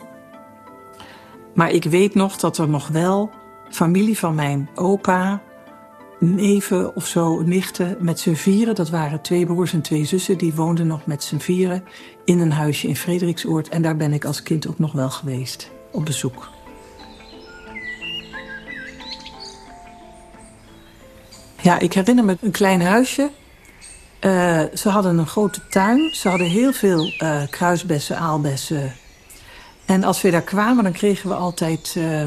Maar 1.53 1.71
ik 1.71 1.83
weet 1.83 2.13
nog 2.13 2.37
dat 2.37 2.57
er 2.57 2.69
nog 2.69 2.87
wel 2.87 3.29
familie 3.69 4.17
van 4.17 4.35
mijn 4.35 4.69
opa, 4.75 5.41
neven 6.21 6.95
of 6.95 7.07
zo, 7.07 7.41
nichten 7.41 7.97
met 7.99 8.19
z'n 8.19 8.33
vieren. 8.33 8.75
Dat 8.75 8.89
waren 8.89 9.21
twee 9.21 9.45
broers 9.45 9.73
en 9.73 9.81
twee 9.81 10.05
zussen. 10.05 10.37
Die 10.37 10.53
woonden 10.53 10.87
nog 10.87 11.05
met 11.05 11.23
z'n 11.23 11.37
vieren 11.37 11.83
in 12.25 12.39
een 12.39 12.51
huisje 12.51 12.87
in 12.87 12.95
Frederiksoord. 12.95 13.69
En 13.69 13.81
daar 13.81 13.95
ben 13.95 14.13
ik 14.13 14.25
als 14.25 14.43
kind 14.43 14.67
ook 14.67 14.79
nog 14.79 14.91
wel 14.91 15.09
geweest 15.09 15.71
op 15.91 16.05
bezoek. 16.05 16.49
Ja, 21.61 21.79
ik 21.79 21.93
herinner 21.93 22.25
me 22.25 22.37
een 22.41 22.51
klein 22.51 22.81
huisje. 22.81 23.29
Uh, 24.25 24.61
ze 24.73 24.89
hadden 24.89 25.17
een 25.17 25.27
grote 25.27 25.67
tuin. 25.69 26.15
Ze 26.15 26.29
hadden 26.29 26.47
heel 26.47 26.73
veel 26.73 27.13
uh, 27.17 27.41
kruisbessen, 27.49 28.17
aalbessen. 28.17 28.93
En 29.85 30.03
als 30.03 30.21
we 30.21 30.31
daar 30.31 30.41
kwamen, 30.41 30.83
dan 30.83 30.93
kregen 30.93 31.29
we 31.29 31.35
altijd 31.35 31.95
uh, 31.97 32.23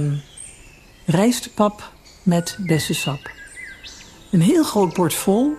rijstpap 1.04 1.92
met 2.22 2.56
bessensap. 2.60 3.30
Een 4.34 4.40
heel 4.40 4.64
groot 4.64 4.94
bord 4.94 5.14
vol. 5.14 5.52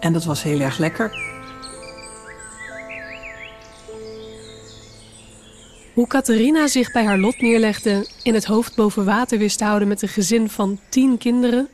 En 0.00 0.12
dat 0.12 0.24
was 0.24 0.42
heel 0.42 0.60
erg 0.60 0.78
lekker. 0.78 1.12
Hoe 5.94 6.06
Catharina 6.06 6.68
zich 6.68 6.92
bij 6.92 7.04
haar 7.04 7.18
lot 7.18 7.40
neerlegde 7.40 8.08
en 8.22 8.34
het 8.34 8.44
hoofd 8.44 8.76
boven 8.76 9.04
water 9.04 9.38
wist 9.38 9.58
te 9.58 9.64
houden 9.64 9.88
met 9.88 10.02
een 10.02 10.08
gezin 10.08 10.48
van 10.48 10.78
tien 10.88 11.18
kinderen, 11.18 11.68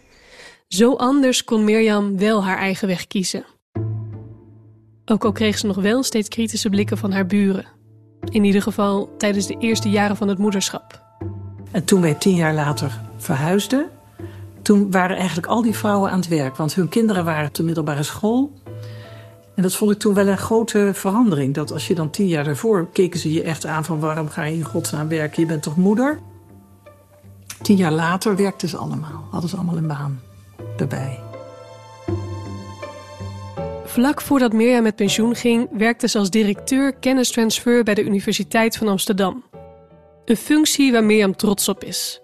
zo 0.69 0.95
anders 0.95 1.45
kon 1.45 1.65
Mirjam 1.65 2.19
wel 2.19 2.45
haar 2.45 2.59
eigen 2.59 2.89
weg 2.89 3.07
kiezen. 3.07 3.45
Ook 5.05 5.25
al 5.25 5.33
kreeg 5.33 5.59
ze 5.59 5.67
nog 5.67 5.77
wel 5.77 6.03
steeds 6.03 6.29
kritische 6.29 6.71
blikken 6.71 6.99
van 6.99 7.13
haar 7.13 7.27
buren. 7.27 7.67
In 8.31 8.45
ieder 8.45 8.63
geval 8.63 9.15
tijdens 9.19 9.47
de 9.47 9.57
eerste 9.59 9.91
jaren 9.91 10.17
van 10.17 10.29
het 10.29 10.39
moederschap. 10.39 11.03
En 11.71 11.85
toen 11.85 12.01
wij 12.01 12.15
tien 12.15 12.35
jaar 12.35 12.55
later 12.55 13.01
verhuisden, 13.17 13.91
toen 14.65 14.91
waren 14.91 15.17
eigenlijk 15.17 15.47
al 15.47 15.63
die 15.63 15.77
vrouwen 15.77 16.11
aan 16.11 16.19
het 16.19 16.29
werk. 16.29 16.57
Want 16.57 16.75
hun 16.75 16.89
kinderen 16.89 17.25
waren 17.25 17.47
op 17.47 17.55
de 17.55 17.63
middelbare 17.63 18.03
school. 18.03 18.53
En 19.55 19.63
dat 19.63 19.75
vond 19.75 19.91
ik 19.91 19.99
toen 19.99 20.15
wel 20.15 20.27
een 20.27 20.39
grote 20.39 20.91
verandering. 20.95 21.55
Dat 21.55 21.73
als 21.73 21.87
je 21.87 21.95
dan 21.95 22.11
tien 22.11 22.27
jaar 22.27 22.45
daarvoor 22.45 22.89
keken 22.93 23.21
ze 23.21 23.33
je 23.33 23.43
echt 23.43 23.67
aan 23.67 23.85
van 23.85 24.01
waarom 24.01 24.29
ga 24.29 24.45
je 24.45 24.57
in 24.57 24.65
godsnaam 24.65 25.09
werken? 25.09 25.43
Je 25.43 25.49
bent 25.49 25.63
toch 25.63 25.77
moeder? 25.77 26.21
Tien 27.63 27.77
jaar 27.77 27.93
later 27.93 28.37
werkten 28.37 28.69
ze 28.69 28.77
allemaal. 28.77 29.27
Hadden 29.31 29.51
ze 29.51 29.57
allemaal 29.57 29.77
een 29.77 29.87
baan 29.87 30.21
erbij. 30.77 31.21
Vlak 33.85 34.21
voordat 34.21 34.53
Mirjam 34.53 34.83
met 34.83 34.97
pensioen 34.97 35.35
ging, 35.35 35.69
werkte 35.73 36.09
ze 36.09 36.19
als 36.19 36.31
directeur 36.31 36.95
kennistransfer 36.95 37.83
bij 37.85 37.95
de 37.95 38.05
Universiteit 38.05 38.77
van 38.77 38.89
Amsterdam. 38.89 39.45
Een 40.25 40.37
functie 40.37 40.93
waar 40.93 41.05
Mirjam 41.05 41.37
trots 41.37 41.69
op 41.69 41.85
is. 41.85 42.24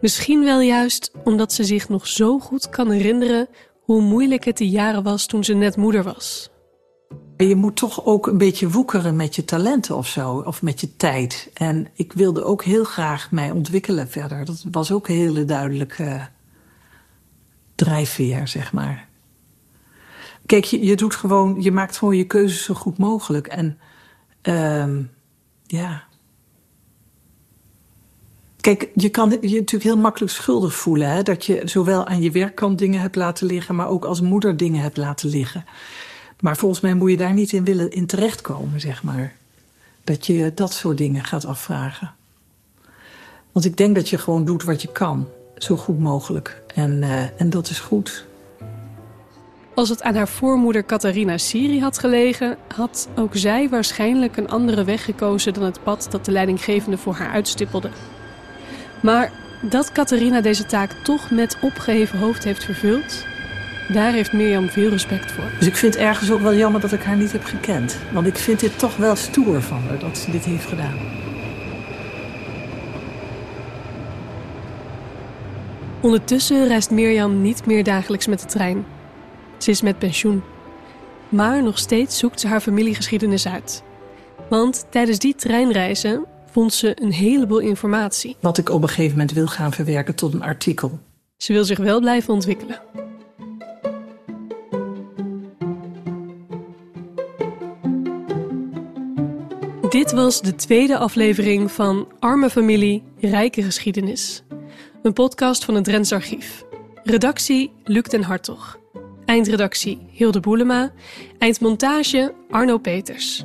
Misschien 0.00 0.44
wel 0.44 0.60
juist 0.60 1.10
omdat 1.24 1.52
ze 1.52 1.64
zich 1.64 1.88
nog 1.88 2.06
zo 2.06 2.38
goed 2.38 2.68
kan 2.68 2.90
herinneren 2.90 3.48
hoe 3.80 4.02
moeilijk 4.02 4.44
het 4.44 4.56
die 4.56 4.70
jaren 4.70 5.02
was 5.02 5.26
toen 5.26 5.44
ze 5.44 5.54
net 5.54 5.76
moeder 5.76 6.02
was. 6.02 6.50
Je 7.36 7.54
moet 7.54 7.76
toch 7.76 8.04
ook 8.04 8.26
een 8.26 8.38
beetje 8.38 8.70
woekeren 8.70 9.16
met 9.16 9.34
je 9.34 9.44
talenten 9.44 9.96
of 9.96 10.06
zo, 10.06 10.38
of 10.38 10.62
met 10.62 10.80
je 10.80 10.96
tijd. 10.96 11.50
En 11.54 11.88
ik 11.94 12.12
wilde 12.12 12.44
ook 12.44 12.64
heel 12.64 12.84
graag 12.84 13.30
mij 13.30 13.50
ontwikkelen 13.50 14.08
verder. 14.08 14.44
Dat 14.44 14.64
was 14.70 14.92
ook 14.92 15.08
een 15.08 15.14
hele 15.14 15.44
duidelijke 15.44 16.28
drijfveer, 17.74 18.48
zeg 18.48 18.72
maar. 18.72 19.08
Kijk, 20.46 20.64
je, 20.64 20.84
je 20.84 20.96
doet 20.96 21.14
gewoon, 21.14 21.62
je 21.62 21.72
maakt 21.72 21.96
gewoon 21.96 22.16
je 22.16 22.24
keuzes 22.24 22.64
zo 22.64 22.74
goed 22.74 22.98
mogelijk. 22.98 23.46
En 23.46 23.78
uh, 24.42 25.04
ja. 25.66 26.07
Kijk, 28.60 28.88
je 28.94 29.08
kan 29.08 29.30
je 29.30 29.38
natuurlijk 29.40 29.82
heel 29.82 29.96
makkelijk 29.96 30.32
schuldig 30.32 30.74
voelen. 30.74 31.10
Hè? 31.10 31.22
Dat 31.22 31.46
je 31.46 31.60
zowel 31.64 32.06
aan 32.06 32.22
je 32.22 32.30
werkkant 32.30 32.78
dingen 32.78 33.00
hebt 33.00 33.16
laten 33.16 33.46
liggen, 33.46 33.74
maar 33.74 33.88
ook 33.88 34.04
als 34.04 34.20
moeder 34.20 34.56
dingen 34.56 34.82
hebt 34.82 34.96
laten 34.96 35.28
liggen. 35.28 35.64
Maar 36.40 36.56
volgens 36.56 36.80
mij 36.80 36.94
moet 36.94 37.10
je 37.10 37.16
daar 37.16 37.32
niet 37.32 37.52
in 37.52 37.64
willen 37.64 37.90
in 37.90 38.06
terechtkomen, 38.06 38.80
zeg 38.80 39.02
maar. 39.02 39.36
Dat 40.04 40.26
je 40.26 40.52
dat 40.54 40.72
soort 40.72 40.98
dingen 40.98 41.24
gaat 41.24 41.44
afvragen. 41.44 42.12
Want 43.52 43.64
ik 43.64 43.76
denk 43.76 43.94
dat 43.94 44.08
je 44.08 44.18
gewoon 44.18 44.44
doet 44.44 44.62
wat 44.64 44.82
je 44.82 44.92
kan, 44.92 45.28
zo 45.56 45.76
goed 45.76 45.98
mogelijk. 45.98 46.62
En, 46.74 47.02
uh, 47.02 47.40
en 47.40 47.50
dat 47.50 47.70
is 47.70 47.80
goed. 47.80 48.26
Als 49.74 49.88
het 49.88 50.02
aan 50.02 50.14
haar 50.14 50.28
voormoeder 50.28 50.84
Catharina 50.84 51.38
Siri 51.38 51.80
had 51.80 51.98
gelegen, 51.98 52.56
had 52.74 53.08
ook 53.16 53.36
zij 53.36 53.68
waarschijnlijk 53.68 54.36
een 54.36 54.48
andere 54.48 54.84
weg 54.84 55.04
gekozen 55.04 55.54
dan 55.54 55.62
het 55.62 55.82
pad 55.82 56.06
dat 56.10 56.24
de 56.24 56.32
leidinggevende 56.32 56.98
voor 56.98 57.14
haar 57.14 57.30
uitstippelde. 57.30 57.90
Maar 59.00 59.30
dat 59.60 59.92
Catharina 59.92 60.40
deze 60.40 60.66
taak 60.66 60.90
toch 61.02 61.30
met 61.30 61.56
opgeheven 61.60 62.18
hoofd 62.18 62.44
heeft 62.44 62.64
vervuld, 62.64 63.26
daar 63.88 64.12
heeft 64.12 64.32
Mirjam 64.32 64.68
veel 64.68 64.88
respect 64.88 65.32
voor. 65.32 65.44
Dus 65.58 65.66
ik 65.66 65.76
vind 65.76 65.94
het 65.94 66.02
ergens 66.02 66.30
ook 66.30 66.40
wel 66.40 66.54
jammer 66.54 66.80
dat 66.80 66.92
ik 66.92 67.02
haar 67.02 67.16
niet 67.16 67.32
heb 67.32 67.44
gekend. 67.44 67.98
Want 68.12 68.26
ik 68.26 68.36
vind 68.36 68.60
dit 68.60 68.78
toch 68.78 68.96
wel 68.96 69.16
stoer 69.16 69.62
van 69.62 69.80
haar 69.88 69.98
dat 69.98 70.18
ze 70.18 70.30
dit 70.30 70.44
heeft 70.44 70.66
gedaan. 70.66 70.96
Ondertussen 76.00 76.68
reist 76.68 76.90
Mirjam 76.90 77.42
niet 77.42 77.66
meer 77.66 77.84
dagelijks 77.84 78.26
met 78.26 78.40
de 78.40 78.46
trein. 78.46 78.86
Ze 79.58 79.70
is 79.70 79.82
met 79.82 79.98
pensioen. 79.98 80.42
Maar 81.28 81.62
nog 81.62 81.78
steeds 81.78 82.18
zoekt 82.18 82.40
ze 82.40 82.48
haar 82.48 82.60
familiegeschiedenis 82.60 83.48
uit. 83.48 83.82
Want 84.48 84.86
tijdens 84.90 85.18
die 85.18 85.34
treinreizen 85.34 86.24
vond 86.50 86.72
ze 86.72 87.02
een 87.02 87.12
heleboel 87.12 87.58
informatie. 87.58 88.36
Wat 88.40 88.58
ik 88.58 88.70
op 88.70 88.82
een 88.82 88.88
gegeven 88.88 89.10
moment 89.10 89.32
wil 89.32 89.46
gaan 89.46 89.72
verwerken 89.72 90.14
tot 90.14 90.34
een 90.34 90.42
artikel. 90.42 90.98
Ze 91.36 91.52
wil 91.52 91.64
zich 91.64 91.78
wel 91.78 92.00
blijven 92.00 92.34
ontwikkelen. 92.34 92.80
Dit 99.88 100.12
was 100.12 100.40
de 100.40 100.54
tweede 100.54 100.98
aflevering 100.98 101.72
van 101.72 102.08
Arme 102.18 102.50
Familie, 102.50 103.02
Rijke 103.20 103.62
Geschiedenis. 103.62 104.42
Een 105.02 105.12
podcast 105.12 105.64
van 105.64 105.74
het 105.74 105.84
Drents 105.84 106.12
Archief. 106.12 106.64
Redactie 107.04 107.72
Luc 107.84 108.02
den 108.02 108.22
Hartog. 108.22 108.78
Eindredactie 109.24 109.98
Hilde 110.10 110.40
Boelema. 110.40 110.92
Eindmontage 111.38 112.34
Arno 112.50 112.78
Peters. 112.78 113.44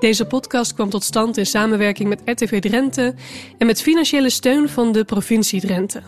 Deze 0.00 0.26
podcast 0.26 0.74
kwam 0.74 0.90
tot 0.90 1.04
stand 1.04 1.36
in 1.36 1.46
samenwerking 1.46 2.08
met 2.08 2.22
RTV 2.24 2.60
Drenthe 2.60 3.14
en 3.58 3.66
met 3.66 3.82
financiële 3.82 4.30
steun 4.30 4.68
van 4.68 4.92
de 4.92 5.04
provincie 5.04 5.60
Drenthe. 5.60 6.02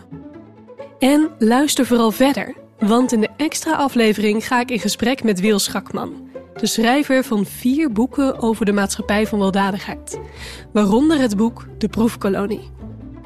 En 0.98 1.30
luister 1.38 1.86
vooral 1.86 2.10
verder, 2.10 2.54
want 2.78 3.12
in 3.12 3.20
de 3.20 3.28
extra 3.36 3.72
aflevering 3.72 4.46
ga 4.46 4.60
ik 4.60 4.70
in 4.70 4.78
gesprek 4.78 5.24
met 5.24 5.40
Wil 5.40 5.58
Schakman, 5.58 6.28
de 6.60 6.66
schrijver 6.66 7.24
van 7.24 7.46
vier 7.46 7.92
boeken 7.92 8.38
over 8.38 8.64
de 8.64 8.72
maatschappij 8.72 9.26
van 9.26 9.38
weldadigheid, 9.38 10.20
waaronder 10.72 11.18
het 11.18 11.36
boek 11.36 11.66
De 11.78 11.88
Proefkolonie. 11.88 12.70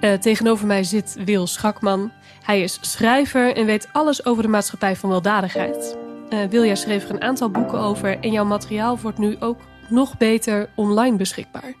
Eh, 0.00 0.12
tegenover 0.12 0.66
mij 0.66 0.84
zit 0.84 1.16
Wil 1.24 1.46
Schakman. 1.46 2.12
Hij 2.42 2.60
is 2.60 2.78
schrijver 2.80 3.56
en 3.56 3.66
weet 3.66 3.88
alles 3.92 4.26
over 4.26 4.42
de 4.42 4.48
maatschappij 4.48 4.96
van 4.96 5.08
weldadigheid. 5.10 5.96
Uh, 6.30 6.44
Wil, 6.50 6.64
jij 6.64 6.76
schreef 6.76 7.04
er 7.04 7.14
een 7.14 7.22
aantal 7.22 7.50
boeken 7.50 7.78
over 7.78 8.20
en 8.20 8.32
jouw 8.32 8.44
materiaal 8.44 8.98
wordt 8.98 9.18
nu 9.18 9.36
ook 9.40 9.60
nog 9.88 10.16
beter 10.16 10.68
online 10.74 11.16
beschikbaar. 11.16 11.74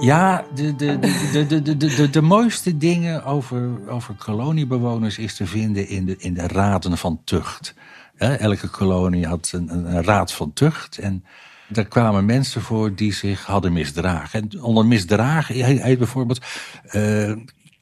Ja, 0.00 0.44
de, 0.54 0.76
de, 0.76 0.98
de, 0.98 1.46
de, 1.48 1.62
de, 1.62 1.76
de, 1.76 2.10
de, 2.10 2.22
mooiste 2.22 2.76
dingen 2.76 3.24
over, 3.24 3.90
over 3.90 4.14
koloniebewoners 4.14 5.18
is 5.18 5.36
te 5.36 5.46
vinden 5.46 5.88
in 5.88 6.04
de, 6.04 6.16
in 6.18 6.34
de 6.34 6.46
raden 6.46 6.98
van 6.98 7.20
tucht. 7.24 7.74
Elke 8.22 8.68
kolonie 8.68 9.26
had 9.26 9.50
een, 9.54 9.74
een, 9.74 10.04
raad 10.04 10.32
van 10.32 10.52
tucht. 10.52 10.98
En 10.98 11.24
Daar 11.68 11.84
kwamen 11.84 12.24
mensen 12.24 12.62
voor 12.62 12.94
die 12.94 13.12
zich 13.12 13.44
hadden 13.44 13.72
misdragen. 13.72 14.40
En 14.40 14.62
onder 14.62 14.86
misdragen 14.86 15.54
heet 15.64 15.98
bijvoorbeeld 15.98 16.44
uh, 16.92 17.32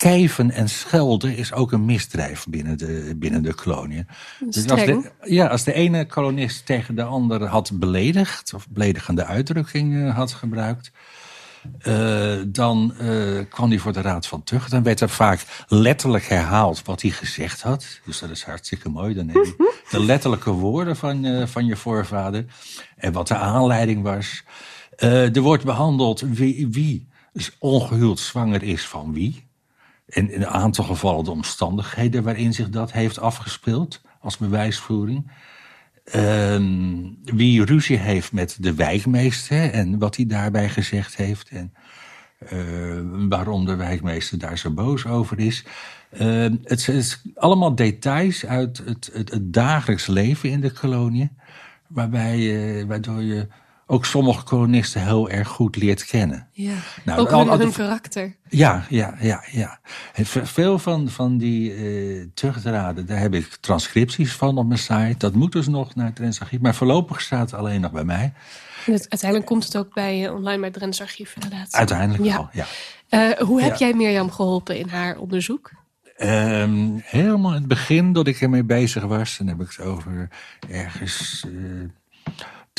kijven 0.01 0.51
en 0.51 0.69
schelden 0.69 1.37
is 1.37 1.53
ook 1.53 1.73
een 1.73 1.85
misdrijf 1.85 2.47
binnen 2.49 2.79
de, 2.79 3.15
binnen 3.17 3.43
de 3.43 3.55
koloniën. 3.55 4.07
Dus 4.51 4.69
als 4.69 4.85
de, 4.85 5.11
ja, 5.23 5.47
als 5.47 5.65
de 5.65 5.73
ene 5.73 6.07
kolonist 6.07 6.67
tegen 6.67 6.95
de 6.95 7.03
andere 7.03 7.47
had 7.47 7.71
beledigd, 7.75 8.55
of 8.55 8.69
beledigende 8.69 9.25
uitdrukkingen 9.25 10.11
had 10.11 10.33
gebruikt, 10.33 10.91
uh, 11.83 12.43
dan 12.47 12.95
uh, 13.01 13.41
kwam 13.49 13.69
hij 13.69 13.79
voor 13.79 13.93
de 13.93 14.01
Raad 14.01 14.27
van 14.27 14.43
Tucht. 14.43 14.71
Dan 14.71 14.83
werd 14.83 15.01
er 15.01 15.09
vaak 15.09 15.65
letterlijk 15.69 16.25
herhaald 16.25 16.85
wat 16.85 17.03
hij 17.03 17.11
gezegd 17.11 17.63
had. 17.63 18.01
Dus 18.05 18.19
dat 18.19 18.31
is 18.31 18.43
hartstikke 18.43 18.89
mooi. 18.89 19.15
Dan 19.15 19.27
neem 19.27 19.45
je 19.45 19.81
de 19.91 20.05
letterlijke 20.13 20.51
woorden 20.51 20.97
van, 20.97 21.25
uh, 21.25 21.47
van 21.47 21.67
je 21.67 21.77
voorvader. 21.77 22.45
En 22.97 23.13
wat 23.13 23.29
de 23.29 23.37
aanleiding 23.37 24.03
was. 24.03 24.45
er 24.97 25.41
wordt 25.41 25.65
behandeld 25.65 26.21
wie, 26.21 26.69
wie 26.71 27.09
ongehuwd 27.59 28.19
zwanger 28.19 28.63
is 28.63 28.87
van 28.87 29.13
wie. 29.13 29.49
En 30.07 30.31
in 30.31 30.41
een 30.41 30.49
aantal 30.49 30.85
gevallen 30.85 31.25
de 31.25 31.31
omstandigheden 31.31 32.23
waarin 32.23 32.53
zich 32.53 32.69
dat 32.69 32.93
heeft 32.93 33.19
afgespeeld 33.19 34.01
als 34.21 34.37
bewijsvoering. 34.37 35.31
Ehm, 36.11 37.09
wie 37.25 37.65
ruzie 37.65 37.97
heeft 37.97 38.33
met 38.33 38.57
de 38.61 38.75
wijkmeester 38.75 39.71
en 39.71 39.99
wat 39.99 40.17
hij 40.17 40.27
daarbij 40.27 40.69
gezegd 40.69 41.17
heeft. 41.17 41.49
En 41.49 41.73
uh, 42.53 43.29
waarom 43.29 43.65
de 43.65 43.77
wijkmeester 43.77 44.39
daar 44.39 44.59
zo 44.59 44.71
boos 44.71 45.07
over 45.07 45.39
is. 45.39 45.65
Uh, 46.21 46.47
het 46.65 46.89
is 46.89 47.23
allemaal 47.35 47.75
details 47.75 48.47
uit 48.47 48.83
het, 48.85 49.11
het, 49.13 49.39
dagelijks 49.43 50.07
leven 50.07 50.51
in 50.51 50.61
de 50.61 50.71
kolonie. 50.73 51.31
Waarbij, 51.87 52.39
uh, 52.39 52.85
waardoor 52.85 53.23
je 53.23 53.49
ook 53.91 54.05
sommige 54.05 54.45
kolonisten 54.45 55.05
heel 55.05 55.31
erg 55.31 55.49
goed 55.49 55.77
leert 55.77 56.05
kennen. 56.05 56.49
Ja, 56.53 56.73
nou, 57.05 57.21
ook 57.21 57.31
hun, 57.31 57.61
hun 57.61 57.73
karakter. 57.73 58.37
Ja, 58.49 58.87
ja, 58.89 59.15
ja, 59.21 59.45
ja. 59.51 59.81
Veel 60.43 60.79
van, 60.79 61.09
van 61.09 61.39
die 61.39 61.75
uh, 61.75 62.27
daar 62.65 63.19
heb 63.19 63.35
ik 63.35 63.57
transcripties 63.61 64.33
van 64.33 64.59
op 64.59 64.67
mijn 64.67 64.79
site. 64.79 65.15
Dat 65.19 65.35
moet 65.35 65.53
dus 65.53 65.69
nog 65.69 65.95
naar 65.95 66.07
het 66.07 66.17
Drents 66.17 66.41
Archief. 66.41 66.61
Maar 66.61 66.75
voorlopig 66.75 67.21
staat 67.21 67.51
het 67.51 67.61
alleen 67.61 67.81
nog 67.81 67.93
bij 67.93 68.05
mij. 68.05 68.33
uiteindelijk 68.87 69.47
komt 69.47 69.65
het 69.65 69.77
ook 69.77 69.95
bij 69.95 70.25
uh, 70.25 70.35
online 70.35 70.59
bij 70.59 70.69
het 70.69 70.79
Drents 70.79 71.01
Archief 71.01 71.35
inderdaad. 71.35 71.75
Uiteindelijk 71.75 72.25
ja. 72.25 72.37
wel, 72.37 72.49
ja. 72.53 72.67
Uh, 73.31 73.39
hoe 73.39 73.63
heb 73.63 73.77
jij 73.77 73.95
Mirjam 73.95 74.31
geholpen 74.31 74.79
in 74.79 74.89
haar 74.89 75.19
onderzoek? 75.19 75.71
Um, 76.23 77.03
helemaal 77.05 77.51
in 77.51 77.57
het 77.59 77.69
begin 77.69 78.13
dat 78.13 78.27
ik 78.27 78.41
ermee 78.41 78.65
bezig 78.65 79.05
was, 79.05 79.37
dan 79.39 79.47
heb 79.47 79.61
ik 79.61 79.69
het 79.77 79.87
over 79.87 80.29
ergens 80.69 81.47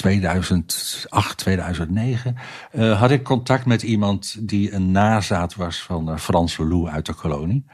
2008, 0.02 1.38
2009, 1.38 2.36
uh, 2.74 3.00
had 3.00 3.12
ik 3.12 3.24
contact 3.24 3.66
met 3.66 3.82
iemand 3.82 4.36
die 4.40 4.74
een 4.74 4.92
nazaat 4.92 5.56
was 5.56 5.82
van 5.82 6.10
uh, 6.10 6.18
Frans 6.18 6.58
Lelou 6.58 6.90
uit 6.90 7.06
de 7.06 7.14
kolonie. 7.14 7.66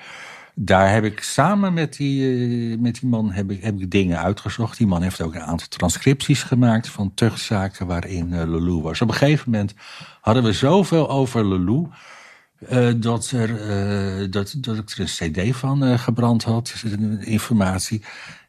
Daar 0.56 0.92
heb 0.92 1.04
ik 1.04 1.24
samen 1.24 1.74
met 1.74 1.96
die, 1.96 2.22
uh, 2.22 2.78
met 2.80 3.00
die 3.00 3.10
man 3.10 3.32
heb 3.32 3.52
ik, 3.52 3.64
heb 3.64 3.80
ik 3.80 3.92
dingen 3.92 4.20
uitgezocht. 4.20 4.78
Die 4.78 4.88
man 4.88 5.02
heeft 5.02 5.22
ook 5.22 5.36
een 5.36 5.42
aantal 5.42 5.68
transcripties 5.68 6.44
gemaakt 6.44 6.90
van 6.90 7.14
tuchtzaken 7.14 7.88
waarin 7.88 8.28
uh, 8.34 8.38
Lelou 8.38 8.82
was. 8.82 9.02
Op 9.02 9.08
een 9.08 9.14
gegeven 9.14 9.52
moment 9.52 9.74
hadden 10.22 10.44
we 10.44 10.54
zoveel 10.54 11.10
over 11.10 11.48
Lelou. 11.48 11.88
Uh, 12.72 12.90
dat, 12.96 13.32
er, 13.32 14.32
dat, 14.32 14.56
dat 14.58 14.78
ik 14.78 14.90
er 14.90 15.00
een 15.00 15.32
cd 15.32 15.56
van 15.56 16.00
gebrand 16.00 16.44
had, 16.44 16.74
informatie. 17.20 18.02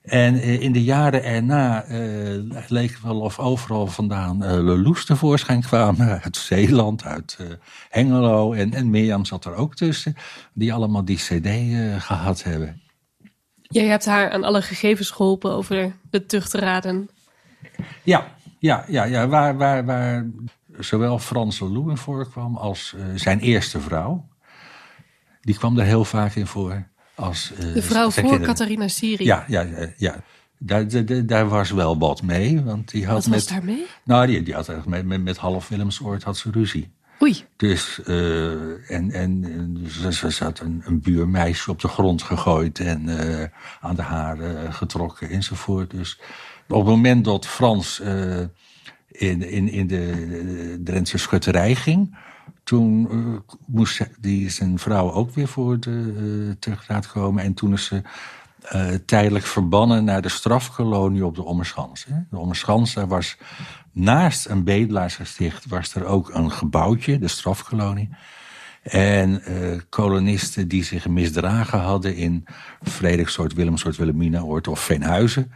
En 0.09 0.35
uh, 0.35 0.61
in 0.61 0.73
de 0.73 0.85
jaren 0.85 1.25
erna 1.25 1.85
leek 2.69 2.91
het 2.91 3.03
wel 3.03 3.21
of 3.21 3.39
overal 3.39 3.87
vandaan 3.87 4.43
uh, 4.43 4.51
Leloes 4.51 5.05
tevoorschijn 5.05 5.63
kwamen. 5.63 6.21
Uit 6.25 6.37
Zeeland, 6.37 7.05
uit 7.05 7.39
Hengelo. 7.89 8.53
En, 8.53 8.75
en 8.75 8.91
Mirjam 8.91 9.25
zat 9.25 9.45
er 9.45 9.55
ook 9.55 9.75
tussen. 9.75 10.15
Die 10.53 10.73
allemaal 10.73 11.05
die 11.05 11.17
cd 11.17 11.49
gehad 12.03 12.43
hebben. 12.43 12.81
Jij 13.63 13.87
hebt 13.87 14.05
haar 14.05 14.31
aan 14.31 14.45
alle 14.45 14.63
gegevens 14.63 15.11
geholpen 15.11 15.53
over 15.53 15.93
de 16.11 16.27
tuchtraden. 16.27 17.09
Ja, 18.03 18.27
ja, 18.59 18.85
ja, 18.89 19.05
ja 19.05 19.29
waar, 19.29 19.57
waar, 19.57 19.85
waar 19.85 20.27
zowel 20.79 21.19
Frans 21.19 21.61
Leloup 21.61 21.89
in 21.89 21.97
voorkwam 21.97 22.57
als 22.57 22.95
uh, 22.97 23.05
zijn 23.15 23.41
eerste 23.41 23.81
vrouw. 23.81 24.29
Die 25.41 25.59
kwam 25.59 25.79
er 25.79 25.85
heel 25.85 26.05
vaak 26.05 26.35
in 26.35 26.47
voor. 26.47 26.87
Als, 27.19 27.53
uh, 27.53 27.75
de 27.75 27.83
vrouw 27.83 28.11
voor 28.11 28.41
Catharina 28.41 28.89
Siri. 28.89 29.25
Ja, 29.25 29.45
ja, 29.49 29.61
ja. 29.61 29.93
ja. 29.97 30.23
Daar, 30.59 30.89
daar, 30.89 31.27
daar, 31.27 31.49
was 31.49 31.71
wel 31.71 31.99
wat 31.99 32.23
mee. 32.23 32.63
Want 32.63 32.91
die 32.91 33.07
had 33.07 33.15
wat 33.15 33.27
met, 33.27 33.35
was 33.35 33.47
daar 33.47 33.65
mee? 33.65 33.87
Nou, 34.05 34.27
die, 34.27 34.43
die 34.43 34.55
had 34.55 34.87
met, 34.87 35.05
met, 35.07 35.23
met 35.23 35.37
half 35.37 35.69
Willemsoord 35.69 36.23
had 36.23 36.37
ze 36.37 36.51
ruzie. 36.51 36.91
Oei. 37.23 37.45
Dus, 37.57 38.01
uh, 38.07 38.91
en, 38.91 39.11
en 39.11 39.45
ze, 39.89 40.13
ze 40.13 40.31
zat 40.31 40.61
een, 40.61 40.83
een 40.85 41.01
buurmeisje 41.01 41.71
op 41.71 41.81
de 41.81 41.89
grond 41.89 42.23
gegooid 42.23 42.79
en 42.79 43.09
uh, 43.09 43.45
aan 43.81 43.97
de 43.97 44.03
haren 44.03 44.73
getrokken 44.73 45.31
enzovoort. 45.31 45.91
Dus 45.91 46.21
op 46.69 46.77
het 46.77 46.87
moment 46.87 47.25
dat 47.25 47.47
Frans 47.47 48.01
uh, 48.01 48.41
in, 49.09 49.43
in, 49.43 49.69
in 49.69 49.87
de 49.87 50.81
Drentse 50.85 51.19
schutterij 51.19 51.75
ging. 51.75 52.19
Toen 52.69 53.09
uh, 53.11 53.39
moest 53.67 54.09
die 54.21 54.51
zijn 54.51 54.79
vrouw 54.79 55.13
ook 55.13 55.35
weer 55.35 55.49
voor 55.49 55.81
de 55.81 55.91
uh, 55.91 56.53
terugraad 56.59 57.07
komen. 57.07 57.43
En 57.43 57.55
toen 57.55 57.73
is 57.73 57.85
ze 57.85 58.03
uh, 58.75 58.95
tijdelijk 59.07 59.45
verbannen 59.45 60.05
naar 60.05 60.23
de 60.23 60.29
strafkolonie 60.29 61.27
op 61.27 61.35
de 61.35 61.45
Ommerschans. 61.45 62.05
Hè. 62.05 62.15
De 62.31 62.39
Ommerschans, 62.39 62.95
daar 62.95 63.09
was 63.09 63.37
naast 63.93 64.49
een 64.49 64.65
bedelaarsgesticht... 64.65 65.67
was 65.67 65.95
er 65.95 66.05
ook 66.05 66.35
een 66.35 66.51
gebouwtje, 66.51 67.19
de 67.19 67.29
strafkolonie. 67.29 68.09
En 68.83 69.43
kolonisten 69.89 70.69
die 70.69 70.85
zich 70.85 71.09
misdragen 71.09 71.81
hadden 71.81 72.17
in 72.17 72.45
Frederiksoort, 72.83 73.53
Willemsoort, 73.53 73.97
Wilhelminaoord 73.97 74.69
of 74.69 74.81
Veenhuizen 74.81 75.53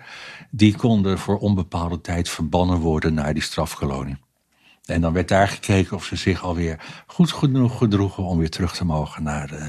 die 0.50 0.76
konden 0.76 1.18
voor 1.18 1.38
onbepaalde 1.38 2.00
tijd 2.00 2.28
verbannen 2.28 2.78
worden 2.78 3.14
naar 3.14 3.34
die 3.34 3.42
strafkolonie. 3.42 4.16
En 4.84 5.00
dan 5.00 5.12
werd 5.12 5.28
daar 5.28 5.48
gekeken 5.48 5.96
of 5.96 6.04
ze 6.04 6.16
zich 6.16 6.42
alweer 6.42 7.02
goed 7.06 7.32
genoeg 7.32 7.78
gedroegen 7.78 8.24
om 8.24 8.38
weer 8.38 8.50
terug 8.50 8.76
te 8.76 8.84
mogen 8.84 9.22
naar 9.22 9.52
uh, 9.52 9.68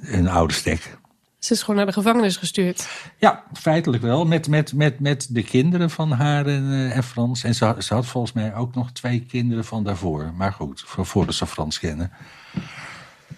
hun 0.00 0.28
oude 0.28 0.54
stek. 0.54 0.98
Ze 1.38 1.52
is 1.52 1.60
gewoon 1.60 1.76
naar 1.76 1.86
de 1.86 1.92
gevangenis 1.92 2.36
gestuurd. 2.36 2.88
Ja, 3.18 3.44
feitelijk 3.52 4.02
wel. 4.02 4.24
Met, 4.24 4.48
met, 4.48 4.72
met, 4.72 5.00
met 5.00 5.26
de 5.30 5.42
kinderen 5.42 5.90
van 5.90 6.10
haar 6.10 6.46
en, 6.46 6.90
en 6.92 7.02
Frans. 7.02 7.44
En 7.44 7.54
ze, 7.54 7.74
ze, 7.78 7.94
had 7.94 8.06
volgens 8.06 8.32
mij 8.32 8.54
ook 8.54 8.74
nog 8.74 8.92
twee 8.92 9.20
kinderen 9.20 9.64
van 9.64 9.84
daarvoor. 9.84 10.32
Maar 10.36 10.52
goed, 10.52 10.84
voordat 10.86 11.34
ze 11.34 11.46
Frans 11.46 11.78
kennen. 11.78 12.12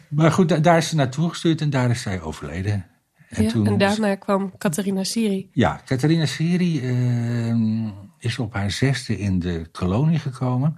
Maar 0.08 0.32
goed, 0.32 0.64
daar 0.64 0.76
is 0.76 0.88
ze 0.88 0.94
naartoe 0.94 1.28
gestuurd 1.28 1.60
en 1.60 1.70
daar 1.70 1.90
is 1.90 2.02
zij 2.02 2.20
overleden. 2.20 2.86
En, 3.28 3.42
ja, 3.42 3.50
toen, 3.50 3.66
en 3.66 3.78
daarna 3.78 4.14
kwam 4.14 4.52
Catharina 4.58 5.04
Siri. 5.04 5.48
Ja, 5.52 5.80
Catharina 5.84 6.26
Siri 6.26 6.80
uh, 6.80 7.90
is 8.24 8.38
op 8.38 8.54
haar 8.54 8.70
zesde 8.70 9.18
in 9.18 9.38
de 9.38 9.66
kolonie 9.72 10.18
gekomen. 10.18 10.76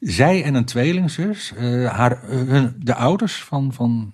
Zij 0.00 0.44
en 0.44 0.54
een 0.54 0.64
tweelingzus, 0.64 1.52
uh, 1.58 1.90
haar, 1.90 2.22
hun, 2.22 2.74
de 2.78 2.94
ouders 2.94 3.44
van, 3.44 3.72
van 3.72 4.12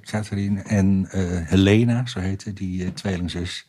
Catharine 0.00 0.62
en 0.62 1.06
Helena, 1.44 2.06
zo 2.06 2.20
heette 2.20 2.52
die 2.52 2.92
tweelingzus, 2.92 3.66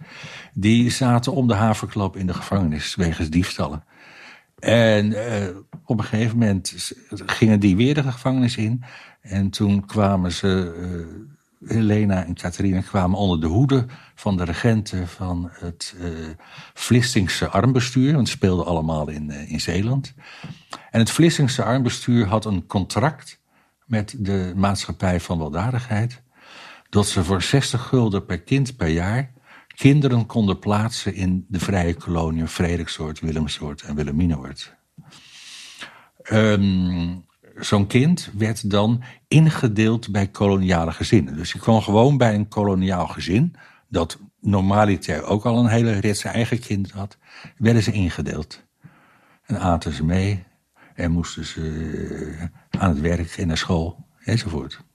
die 0.54 0.90
zaten 0.90 1.34
om 1.34 1.48
de 1.48 1.54
haverklap 1.54 2.16
in 2.16 2.28
de 2.28 2.34
gevangenis 2.34 2.96
wegens 2.96 3.30
diefstallen. 3.30 3.84
En 4.60 5.16
op 5.86 5.98
een 5.98 6.06
gegeven 6.06 6.38
moment 6.38 6.92
gingen 7.10 7.60
die 7.60 7.76
weer 7.76 7.94
de 7.94 8.04
gevangenis 8.04 8.58
in. 8.58 8.84
En 9.22 9.50
toen 9.50 9.86
kwamen 9.86 10.32
ze 10.32 10.74
Helena 11.65 12.26
en 12.26 12.34
Catharina 12.34 12.82
kwamen 12.82 13.17
onder 13.17 13.41
de 13.41 13.48
hoede 13.48 13.86
van 14.15 14.38
de 14.38 14.43
regenten 14.43 15.08
van 15.08 15.50
het 15.52 15.96
uh, 16.00 16.10
Vlissingse 16.74 17.48
armbestuur. 17.48 18.13
Want 18.13 18.28
ze 18.28 18.34
speelden 18.34 18.65
allemaal 18.65 19.10
in, 19.10 19.30
uh, 19.30 19.52
in 19.52 19.62
Zeeland. 19.62 20.13
En 20.91 21.00
het 21.00 21.12
Vlissingse 21.12 21.63
armbestuur 21.63 22.26
had 22.26 22.46
een 22.46 22.65
contract 22.65 23.39
met 23.86 24.15
de 24.20 24.54
maatschappij 24.56 25.20
van 25.20 25.38
weldadigheid. 25.38 26.22
Dat 26.89 27.08
ze 27.08 27.24
voor 27.24 27.41
60 27.41 27.82
gulden 27.82 28.26
per 28.26 28.41
kind 28.41 28.78
per 28.78 28.88
jaar 28.88 29.32
kinderen 29.76 30.26
konden 30.26 30.60
plaatsen 30.60 31.13
in 31.13 31.46
de 31.48 31.60
vrije 31.60 31.96
koloniën 31.96 32.48
Frederiksoort, 32.48 33.20
Willemsoort 33.20 33.82
en 33.82 33.96
Wilhelminaoord. 33.96 34.76
Um, 36.32 37.27
zo'n 37.60 37.88
kind 37.88 38.32
werd 38.38 38.70
dan 38.70 39.04
ingedeeld 39.28 40.12
bij 40.12 40.28
koloniale 40.28 40.91
gezinnen. 40.91 41.36
Dus 41.36 41.52
je 41.52 41.60
kwam 41.60 41.82
gewoon 41.82 42.17
bij 42.17 42.36
een 42.36 42.48
koloniaal 42.48 43.08
gezin, 43.08 43.56
dat 43.89 44.20
normaliter 44.41 45.24
ook 45.24 45.46
al 45.46 45.58
een 45.58 45.67
hele 45.67 45.91
rit 45.91 46.17
zijn 46.17 46.34
eigen 46.34 46.60
kind 46.60 46.91
had, 46.91 47.17
werden 47.58 47.84
ze 47.84 47.91
ingedeeld. 47.91 48.63
En 49.46 49.60
aten 49.60 49.93
ze 49.93 50.04
mee 50.04 50.43
en 50.93 51.12
moesten 51.12 51.46
ze 51.46 52.50
aan 52.70 52.89
het 52.89 53.02
werk 53.02 53.38
en 53.38 53.48
naar 53.48 53.58
school 53.58 54.06
enzovoort. 54.24 54.86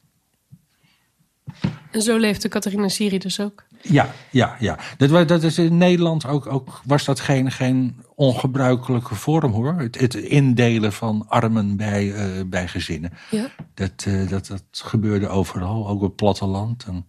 En 1.93 2.03
zo 2.03 2.17
leefde 2.17 2.49
Catharina 2.49 2.89
Siri 2.89 3.19
dus 3.19 3.41
ook. 3.41 3.65
Ja, 3.81 4.11
ja, 4.31 4.57
ja. 4.59 4.79
Dat, 4.97 5.29
dat 5.29 5.43
is 5.43 5.59
in 5.59 5.77
Nederland 5.77 6.27
ook, 6.27 6.47
ook 6.47 6.81
was 6.85 7.05
dat 7.05 7.21
geen, 7.21 7.51
geen 7.51 7.97
ongebruikelijke 8.15 9.15
vorm 9.15 9.53
hoor. 9.53 9.75
Het, 9.75 10.01
het 10.01 10.15
indelen 10.15 10.93
van 10.93 11.25
armen 11.29 11.77
bij, 11.77 12.15
eh, 12.15 12.45
bij 12.47 12.69
gezinnen. 12.69 13.13
Ja. 13.31 13.47
Dat, 13.75 14.05
eh, 14.07 14.29
dat, 14.29 14.47
dat 14.47 14.63
gebeurde 14.71 15.29
overal, 15.29 15.89
ook 15.89 15.97
op 15.97 16.03
het 16.03 16.17
platteland. 16.17 16.85
En 16.85 17.07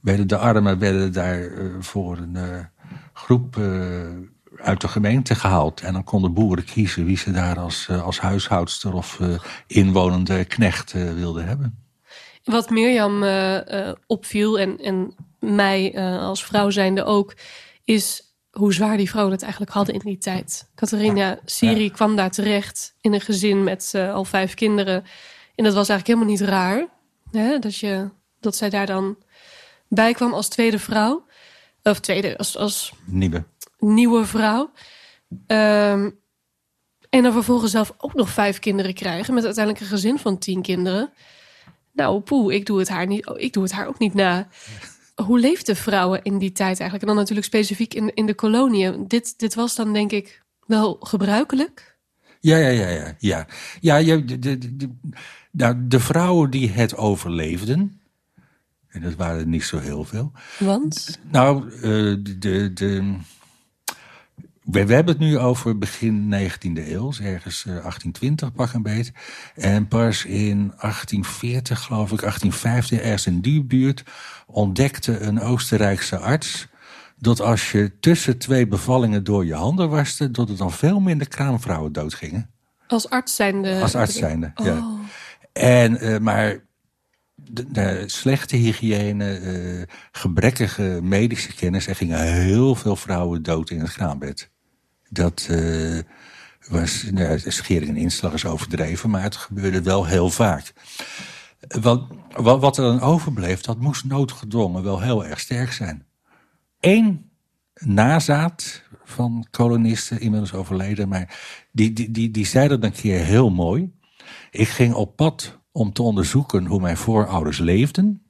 werden 0.00 0.26
de 0.26 0.36
armen 0.36 0.78
werden 0.78 1.12
daar 1.12 1.40
eh, 1.40 1.64
voor 1.80 2.16
een 2.18 2.68
groep 3.12 3.60
uit 4.56 4.80
de 4.80 4.88
gemeente 4.88 5.34
gehaald. 5.34 5.80
En 5.80 5.92
dan 5.92 6.04
konden 6.04 6.34
boeren 6.34 6.64
kiezen 6.64 7.04
wie 7.04 7.16
ze 7.16 7.30
daar 7.30 7.58
als, 7.58 7.88
als 7.90 8.20
huishoudster 8.20 8.94
of 8.94 9.20
inwonende 9.66 10.44
knecht 10.44 10.92
wilden 10.92 11.46
hebben. 11.46 11.81
Wat 12.44 12.70
Mirjam 12.70 13.22
eh, 13.22 13.88
eh, 13.88 13.96
opviel 14.06 14.58
en, 14.58 14.78
en 14.78 15.14
mij 15.38 15.94
eh, 15.94 16.22
als 16.22 16.44
vrouw 16.44 16.70
zijnde 16.70 17.04
ook, 17.04 17.34
is 17.84 18.34
hoe 18.50 18.72
zwaar 18.72 18.96
die 18.96 19.10
vrouwen 19.10 19.32
het 19.32 19.42
eigenlijk 19.42 19.72
hadden 19.72 19.94
in 19.94 20.00
die 20.04 20.18
tijd. 20.18 20.70
Catharina 20.74 21.38
Siri 21.44 21.84
Ja. 21.84 21.90
kwam 21.90 22.16
daar 22.16 22.30
terecht 22.30 22.94
in 23.00 23.12
een 23.12 23.20
gezin 23.20 23.64
met 23.64 23.92
al 23.94 24.24
vijf 24.24 24.54
kinderen. 24.54 25.04
En 25.54 25.64
dat 25.64 25.74
was 25.74 25.88
eigenlijk 25.88 26.06
helemaal 26.06 26.28
niet 26.28 26.40
raar. 26.54 26.88
Hè? 27.30 27.58
Dat, 27.58 27.76
je, 27.76 28.08
dat 28.40 28.56
zij 28.56 28.70
daar 28.70 28.86
dan 28.86 29.16
bij 29.88 30.12
kwam 30.12 30.32
als 30.32 30.48
tweede 30.48 30.78
vrouw. 30.78 31.26
Of 31.82 32.00
tweede, 32.00 32.38
als, 32.38 32.56
als 32.56 32.92
Nieuwe. 33.04 33.44
nieuwe 33.78 34.24
vrouw. 34.24 34.70
Ehm, 35.46 36.10
en 37.08 37.22
dan 37.22 37.32
vervolgens 37.32 37.70
zelf 37.70 37.94
ook 37.98 38.14
nog 38.14 38.28
vijf 38.28 38.58
kinderen 38.58 38.94
krijgen. 38.94 39.34
Met 39.34 39.44
uiteindelijk 39.44 39.84
een 39.84 39.90
gezin 39.90 40.18
van 40.18 40.38
tien 40.38 40.62
kinderen. 40.62 41.12
Nou, 41.92 42.20
poeh, 42.20 42.54
ik 42.54 42.66
doe 42.66 42.78
het 42.78 42.88
haar, 42.88 43.06
niet, 43.06 43.26
oh, 43.26 43.40
ik 43.40 43.52
doe 43.52 43.62
het 43.62 43.72
haar 43.72 43.86
ook 43.86 43.98
niet 43.98 44.14
na. 44.14 44.48
Hoe 45.14 45.38
leefden 45.38 45.76
vrouwen 45.76 46.22
in 46.22 46.38
die 46.38 46.52
tijd 46.52 46.80
eigenlijk? 46.80 47.00
En 47.00 47.06
dan 47.06 47.16
natuurlijk 47.16 47.46
specifiek 47.46 47.94
in, 47.94 48.14
in 48.14 48.26
de 48.26 48.34
koloniën. 48.34 49.08
Dit, 49.08 49.38
dit 49.38 49.54
was 49.54 49.74
dan 49.74 49.92
denk 49.92 50.12
ik 50.12 50.42
wel 50.66 50.96
gebruikelijk. 51.00 51.98
Ja, 52.40 52.56
ja, 52.56 52.68
ja, 52.68 52.88
ja. 52.88 53.16
Ja, 53.18 53.46
ja 53.80 53.96
je, 53.96 54.24
de, 54.24 54.38
de, 54.38 54.76
de, 54.76 54.90
nou, 55.50 55.86
de 55.86 56.00
vrouwen 56.00 56.50
die 56.50 56.70
het 56.70 56.96
overleefden, 56.96 58.00
en 58.88 59.02
dat 59.02 59.14
waren 59.14 59.40
er 59.40 59.46
niet 59.46 59.64
zo 59.64 59.78
heel 59.78 60.04
veel. 60.04 60.32
Want, 60.58 61.18
Nou, 61.30 61.70
eh, 61.74 61.82
de, 62.38 62.72
de, 62.72 63.14
we, 64.62 64.86
we 64.86 64.94
hebben 64.94 65.14
het 65.14 65.22
nu 65.22 65.38
over 65.38 65.78
begin 65.78 66.34
19e 66.34 66.88
eeuw, 66.88 67.08
dus 67.08 67.20
ergens 67.20 67.60
eh, 67.60 67.66
1820 67.66 68.52
pak 68.52 68.72
een 68.72 68.82
beet. 68.82 69.12
En 69.54 69.88
pas 69.88 70.24
in 70.24 70.56
1840, 70.56 71.80
geloof 71.80 72.12
ik, 72.12 72.20
1850, 72.20 72.98
ergens 72.98 73.26
in 73.26 73.40
die 73.40 73.64
buurt, 73.64 74.02
ontdekte 74.46 75.20
een 75.20 75.40
Oostenrijkse 75.40 76.18
arts 76.18 76.70
dat 77.18 77.40
als 77.40 77.72
je 77.72 77.92
tussen 78.00 78.38
twee 78.38 78.66
bevallingen 78.66 79.24
door 79.24 79.46
je 79.46 79.54
handen 79.54 79.88
waste, 79.88 80.30
dat 80.30 80.48
er 80.48 80.56
dan 80.56 80.72
veel 80.72 81.00
minder 81.00 81.28
kraamvrouwen 81.28 81.92
doodgingen. 81.92 82.50
als 82.86 83.08
arts 83.08 83.34
zijnde... 83.34 83.80
Als 83.80 83.94
arts 83.94 84.14
zijnde, 84.14 84.52
ja. 84.54 84.76
Oh, 84.76 85.00
En, 85.52 85.98
eh, 85.98 86.18
maar 86.18 86.64
de, 87.34 87.70
de 87.70 88.04
slechte 88.06 88.56
hygiëne, 88.56 89.34
eh, 89.34 89.94
gebrekkige 90.12 90.98
medische 91.02 91.54
kennis, 91.54 91.86
er 91.86 91.96
gingen 91.96 92.22
heel 92.22 92.74
veel 92.74 92.96
vrouwen 92.96 93.42
dood 93.42 93.70
in 93.70 93.80
het 93.80 93.92
kraambed. 93.92 94.50
Dat 95.12 95.46
eh, 95.50 95.98
was, 96.68 97.06
nou, 97.10 97.38
schering 97.50 97.90
en 97.90 97.96
inslag 97.96 98.32
is 98.32 98.44
overdreven, 98.44 99.10
maar 99.10 99.22
het 99.22 99.36
gebeurde 99.36 99.82
wel 99.82 100.06
heel 100.06 100.30
vaak. 100.30 100.72
Wat, 101.80 102.06
wat, 102.36 102.60
wat 102.60 102.76
er 102.76 102.84
dan 102.84 103.00
overbleef, 103.00 103.60
dat 103.60 103.80
moest 103.80 104.04
noodgedwongen 104.04 104.82
wel 104.82 105.00
heel 105.00 105.26
erg 105.26 105.40
sterk 105.40 105.72
zijn. 105.72 106.06
Eén 106.80 107.30
nazaat 107.74 108.82
van 109.04 109.46
kolonisten, 109.50 110.20
inmiddels 110.20 110.54
overleden, 110.54 111.08
maar 111.08 111.38
die, 111.72 111.92
die, 111.92 112.10
die, 112.10 112.30
die 112.30 112.46
zei 112.46 112.68
dat 112.68 112.84
een 112.84 112.92
keer 112.92 113.24
heel 113.24 113.50
mooi. 113.50 113.92
Ik 114.50 114.68
ging 114.68 114.94
op 114.94 115.16
pad 115.16 115.58
om 115.72 115.92
te 115.92 116.02
onderzoeken 116.02 116.66
hoe 116.66 116.80
mijn 116.80 116.96
voorouders 116.96 117.58
leefden. 117.58 118.26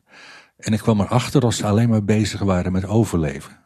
En 0.57 0.73
ik 0.73 0.79
kwam 0.79 1.01
erachter 1.01 1.41
dat 1.41 1.55
ze 1.55 1.67
alleen 1.67 1.89
maar 1.89 2.05
bezig 2.05 2.41
waren 2.41 2.73
met 2.73 2.87
overleven. 2.87 3.62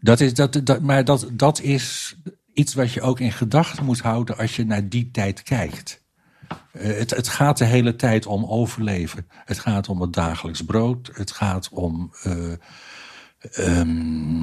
Dat 0.00 0.20
is, 0.20 0.34
dat, 0.34 0.60
dat, 0.64 0.80
maar 0.80 1.04
dat, 1.04 1.28
dat 1.32 1.60
is 1.60 2.16
iets 2.52 2.74
wat 2.74 2.92
je 2.92 3.00
ook 3.00 3.20
in 3.20 3.32
gedachten 3.32 3.84
moet 3.84 4.00
houden 4.00 4.38
als 4.38 4.56
je 4.56 4.64
naar 4.66 4.88
die 4.88 5.10
tijd 5.10 5.42
kijkt. 5.42 6.02
Eh, 6.72 6.98
het, 6.98 7.10
het 7.10 7.28
gaat 7.28 7.58
de 7.58 7.64
hele 7.64 7.96
tijd 7.96 8.26
om 8.26 8.44
overleven. 8.44 9.26
Het 9.44 9.58
gaat 9.58 9.88
om 9.88 10.00
het 10.00 10.12
dagelijks 10.12 10.62
brood. 10.64 11.10
Het 11.12 11.30
gaat 11.30 11.68
om. 11.68 12.12
eh, 12.22 12.52
ehm, 13.52 14.42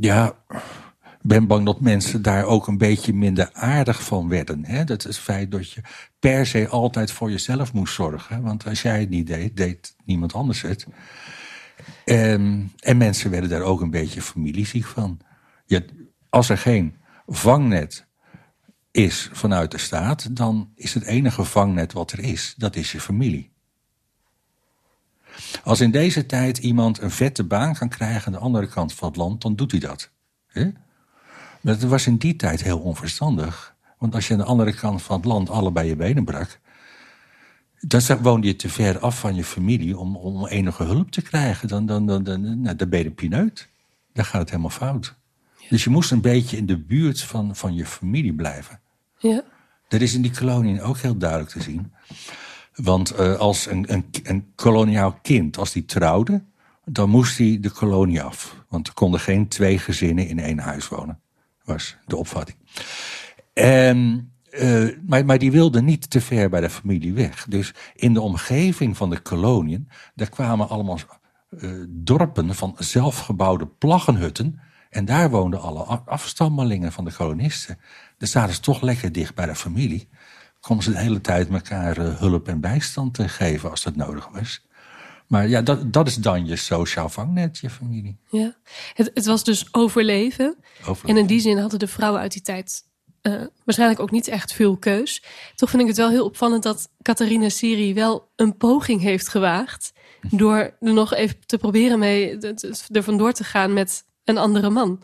ja, 0.00 0.34
ik 1.04 1.32
ben 1.32 1.46
bang 1.46 1.66
dat 1.66 1.80
mensen 1.80 2.22
daar 2.22 2.44
ook 2.44 2.66
een 2.66 2.78
beetje 2.78 3.12
minder 3.12 3.50
aardig 3.52 4.02
van 4.04 4.28
werden. 4.28 4.64
Hè? 4.64 4.84
Dat 4.84 4.98
is 4.98 5.16
het 5.16 5.24
feit 5.24 5.50
dat 5.50 5.70
je 5.70 5.80
per 6.18 6.46
se 6.46 6.68
altijd 6.68 7.10
voor 7.10 7.30
jezelf 7.30 7.72
moest 7.72 7.94
zorgen. 7.94 8.42
Want 8.42 8.66
als 8.66 8.82
jij 8.82 9.00
het 9.00 9.08
niet 9.08 9.26
deed, 9.26 9.56
deed 9.56 9.96
niemand 10.04 10.32
anders 10.34 10.62
het. 10.62 10.86
Ehm, 12.04 12.62
en 12.78 12.96
mensen 12.96 13.30
werden 13.30 13.50
daar 13.50 13.62
ook 13.62 13.80
een 13.80 13.90
beetje 13.90 14.22
familieziek 14.22 14.84
van. 14.84 15.20
Als 16.28 16.48
er 16.48 16.58
geen 16.58 16.96
vangnet 17.26 18.06
is 18.90 19.28
vanuit 19.32 19.70
de 19.70 19.78
staat, 19.78 20.36
dan 20.36 20.70
is 20.74 20.94
het 20.94 21.04
enige 21.04 21.44
vangnet 21.44 21.92
wat 21.92 22.12
er 22.12 22.18
is, 22.18 22.54
dat 22.56 22.76
is 22.76 22.92
je 22.92 23.00
familie. 23.00 23.52
Als 25.64 25.80
in 25.80 25.90
deze 25.90 26.26
tijd 26.26 26.58
iemand 26.58 27.00
een 27.00 27.10
vette 27.10 27.44
baan 27.44 27.74
kan 27.74 27.88
krijgen 27.88 28.26
aan 28.26 28.32
de 28.32 28.38
andere 28.38 28.66
kant 28.66 28.92
van 28.92 29.08
het 29.08 29.16
land, 29.16 29.42
dan 29.42 29.56
doet 29.56 29.70
hij 29.70 29.80
dat. 29.80 30.10
Maar 31.60 31.78
dat 31.78 31.82
was 31.82 32.06
in 32.06 32.16
die 32.16 32.36
tijd 32.36 32.62
heel 32.62 32.78
onverstandig. 32.78 33.74
Want 33.98 34.14
als 34.14 34.28
je 34.28 34.32
aan 34.32 34.40
de 34.40 34.46
andere 34.46 34.74
kant 34.74 35.02
van 35.02 35.16
het 35.16 35.24
land 35.24 35.50
allebei 35.50 35.88
je 35.88 35.96
benen 35.96 36.24
brak, 36.24 36.60
dan 37.80 38.22
woonde 38.22 38.46
je 38.46 38.56
te 38.56 38.68
ver 38.68 38.98
af 38.98 39.18
van 39.20 39.34
je 39.34 39.44
familie 39.44 39.98
om, 39.98 40.16
om 40.16 40.46
enige 40.46 40.82
hulp 40.82 41.10
te 41.10 41.22
krijgen. 41.22 41.68
Dan, 41.68 41.86
dan, 41.86 42.06
dan, 42.06 42.22
dan, 42.22 42.60
nou, 42.60 42.76
dan 42.76 42.88
ben 42.88 42.98
je 42.98 43.04
een 43.04 43.14
pineut. 43.14 43.68
Dan 44.12 44.24
gaat 44.24 44.40
het 44.40 44.50
helemaal 44.50 44.70
fout. 44.70 45.14
Dus 45.68 45.84
je 45.84 45.90
moest 45.90 46.10
een 46.10 46.20
beetje 46.20 46.56
in 46.56 46.66
de 46.66 46.78
buurt 46.78 47.20
van, 47.20 47.56
van 47.56 47.74
je 47.74 47.86
familie 47.86 48.34
blijven. 48.34 48.80
ja. 49.18 49.42
Dat 49.88 50.00
is 50.00 50.14
in 50.14 50.22
die 50.22 50.30
koloniën 50.30 50.80
ook 50.80 50.98
heel 50.98 51.16
duidelijk 51.16 51.50
te 51.50 51.62
zien. 51.62 51.92
Want 52.74 53.10
eh, 53.10 53.34
als 53.34 53.66
een, 53.66 53.92
een, 53.92 54.04
een 54.22 54.52
koloniaal 54.54 55.18
kind, 55.22 55.58
als 55.58 55.72
die 55.72 55.84
trouwde, 55.84 56.42
dan 56.84 57.10
moest 57.10 57.38
hij 57.38 57.58
de 57.60 57.70
kolonie 57.70 58.22
af. 58.22 58.64
Want 58.68 58.86
er 58.86 58.94
konden 58.94 59.20
geen 59.20 59.48
twee 59.48 59.78
gezinnen 59.78 60.28
in 60.28 60.38
één 60.38 60.58
huis 60.58 60.88
wonen. 60.88 61.20
Was 61.64 61.96
de 62.06 62.16
opvatting. 62.16 62.56
En, 63.52 64.32
eh, 64.56 64.98
maar, 65.06 65.24
maar 65.24 65.38
die 65.38 65.50
wilde 65.50 65.82
niet 65.82 66.10
te 66.10 66.20
ver 66.20 66.50
bij 66.50 66.60
de 66.60 66.70
familie 66.70 67.12
weg. 67.12 67.46
Dus 67.48 67.74
in 67.94 68.14
de 68.14 68.20
omgeving 68.20 68.96
van 68.96 69.10
de 69.10 69.18
koloniën, 69.18 69.88
daar 70.14 70.28
kwamen 70.28 70.68
allemaal 70.68 70.98
eh, 71.48 71.70
dorpen 71.88 72.54
van 72.54 72.74
zelfgebouwde 72.78 73.66
plaggenhutten. 73.66 74.60
En 74.90 75.04
daar 75.04 75.30
woonden 75.30 75.60
alle 75.60 75.82
afstammelingen 76.04 76.92
van 76.92 77.04
de 77.04 77.12
kolonisten. 77.12 77.78
Dus 78.18 78.30
zaten 78.30 78.54
ze 78.54 78.60
toch 78.60 78.80
lekker 78.80 79.12
dicht 79.12 79.34
bij 79.34 79.46
de 79.46 79.54
familie. 79.54 80.08
Konden 80.60 80.84
ze 80.84 80.90
de 80.90 80.98
hele 80.98 81.20
tijd 81.20 81.48
elkaar 81.48 81.98
eh, 81.98 82.18
hulp 82.18 82.48
en 82.48 82.60
bijstand 82.60 83.14
te 83.14 83.28
geven 83.28 83.70
als 83.70 83.82
dat 83.82 83.96
nodig 83.96 84.28
was. 84.28 84.64
Maar 85.26 85.48
ja, 85.48 85.62
dat, 85.62 85.92
dat 85.92 86.06
is 86.06 86.16
dan 86.16 86.46
je 86.46 86.56
sociaal 86.56 87.08
vangnet, 87.08 87.58
je 87.58 87.70
familie. 87.70 88.18
Ja. 88.30 88.56
Het, 88.94 89.10
het 89.14 89.26
was 89.26 89.44
dus 89.44 89.74
overleven. 89.74 90.56
En 91.04 91.16
in 91.16 91.26
die 91.26 91.40
zin 91.40 91.58
hadden 91.58 91.78
de 91.78 91.86
vrouwen 91.86 92.20
uit 92.20 92.32
die 92.32 92.42
tijd 92.42 92.84
eh, 93.26 93.32
waarschijnlijk 93.64 94.00
ook 94.00 94.10
niet 94.10 94.28
echt 94.28 94.52
veel 94.52 94.76
keus. 94.76 95.22
Toch 95.54 95.70
vind 95.70 95.82
ik 95.82 95.88
het 95.88 95.96
wel 95.96 96.10
heel 96.10 96.24
opvallend 96.24 96.62
dat 96.62 96.88
Catharina 97.02 97.48
Siri 97.48 97.94
wel 97.94 98.28
een 98.36 98.56
poging 98.56 99.00
heeft 99.00 99.28
gewaagd. 99.28 99.92
Door 100.30 100.56
er 100.80 100.92
nog 100.92 101.14
even 101.14 101.36
te 101.46 101.58
proberen 101.58 101.98
mee 101.98 102.38
er 102.92 103.02
vandoor 103.02 103.32
te 103.32 103.44
gaan 103.44 103.72
met 103.72 104.04
een 104.24 104.38
andere 104.38 104.70
man. 104.70 105.02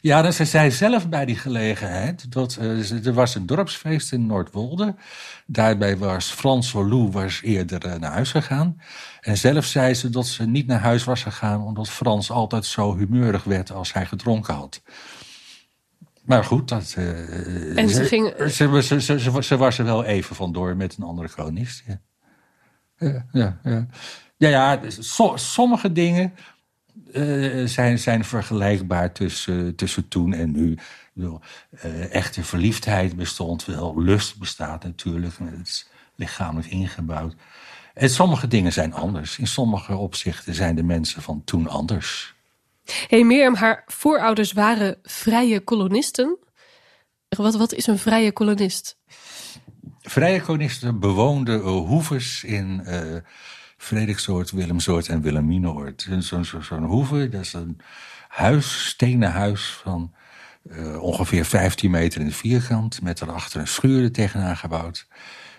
Ja, 0.00 0.22
dus 0.22 0.36
ze 0.36 0.44
zei 0.44 0.70
zelf 0.70 1.08
bij 1.08 1.24
die 1.24 1.36
gelegenheid 1.36 2.32
dat 2.32 2.56
eh, 2.60 3.06
er 3.06 3.12
was 3.12 3.34
een 3.34 3.46
dorpsfeest 3.46 4.12
in 4.12 4.26
Noordwolde. 4.26 4.94
Daarbij 5.46 5.96
was 5.96 6.30
Frans 6.30 6.72
Lou 6.72 7.10
was 7.10 7.40
eerder 7.42 7.84
eh, 7.84 7.94
naar 7.94 8.12
huis 8.12 8.30
gegaan. 8.30 8.80
En 9.20 9.36
zelf 9.36 9.64
zei 9.64 9.94
ze 9.94 10.10
dat 10.10 10.26
ze 10.26 10.46
niet 10.46 10.66
naar 10.66 10.80
huis 10.80 11.04
was 11.04 11.22
gegaan 11.22 11.62
omdat 11.62 11.88
Frans 11.88 12.30
altijd 12.30 12.64
zo 12.64 12.96
humeurig 12.96 13.44
werd 13.44 13.72
als 13.72 13.92
hij 13.92 14.06
gedronken 14.06 14.54
had. 14.54 14.82
Maar 16.24 16.44
goed, 16.44 16.68
dat, 16.68 16.94
eh, 16.98 17.78
En 17.78 17.88
ze 17.88 18.04
ging- 18.04 18.34
ze, 18.38 18.82
ze, 18.82 19.00
ze, 19.00 19.42
ze, 19.42 19.56
was 19.56 19.78
er 19.78 19.84
wel 19.84 20.04
even 20.04 20.36
vandoor 20.36 20.76
met 20.76 20.96
een 20.96 21.04
andere 21.04 21.28
kolonist. 21.28 21.84
Ja, 21.86 22.00
ja, 22.98 23.26
ja. 23.32 23.58
ja. 23.62 23.86
ja, 24.36 24.48
ja, 24.48 24.80
so- 24.88 25.36
sommige 25.36 25.92
dingen 25.92 26.34
eh, 27.12 27.64
zijn, 27.64 27.98
zijn 27.98 28.24
vergelijkbaar 28.24 29.12
tussen, 29.12 29.74
tussen 29.74 30.08
toen 30.08 30.32
en 30.34 30.52
nu. 30.52 30.78
Bedoel, 31.12 31.40
eh, 31.70 32.14
echte 32.14 32.44
verliefdheid 32.44 33.16
bestond 33.16 33.64
wel, 33.64 34.02
lust 34.02 34.38
bestaat 34.38 34.84
natuurlijk, 34.84 35.34
het 35.38 35.66
is 35.66 35.88
lichamelijk 36.14 36.68
ingebouwd. 36.70 37.34
En 37.94 38.10
sommige 38.10 38.48
dingen 38.48 38.72
zijn 38.72 38.94
anders. 38.94 39.38
In 39.38 39.46
sommige 39.46 39.96
opzichten 39.96 40.54
zijn 40.54 40.74
de 40.76 40.82
mensen 40.82 41.22
van 41.22 41.42
toen 41.44 41.68
anders. 41.68 42.33
Hey 42.84 43.24
Mirjam, 43.24 43.54
haar 43.54 43.82
voorouders 43.86 44.52
waren 44.52 44.98
vrije 45.02 45.60
kolonisten. 45.60 46.38
Wat, 47.28 47.54
wat 47.54 47.72
is 47.72 47.86
een 47.86 47.98
vrije 47.98 48.32
kolonist? 48.32 48.98
Vrije 50.00 50.40
kolonisten 50.40 51.00
bewoonden 51.00 51.60
hoeves 51.60 52.44
in 52.44 52.82
uh, 52.86 53.16
Frederiksoord, 53.76 54.50
Willemsoord 54.50 55.08
en 55.08 55.20
Wilhelminaoord. 55.20 56.08
Zo'n 56.18 56.44
zo, 56.44 56.78
hoeve, 56.80 57.28
dat 57.28 57.40
is 57.40 57.52
een 57.52 57.80
huis, 58.28 58.88
stenen 58.88 59.32
huis 59.32 59.66
van 59.82 60.14
uh, 60.62 61.02
ongeveer 61.02 61.44
15 61.44 61.90
meter 61.90 62.20
in 62.20 62.26
de 62.26 62.32
vierkant... 62.32 63.02
met 63.02 63.20
erachter 63.20 63.60
een 63.60 63.68
schuur 63.68 64.02
er 64.02 64.12
tegenaan 64.12 64.56
gebouwd. 64.56 65.06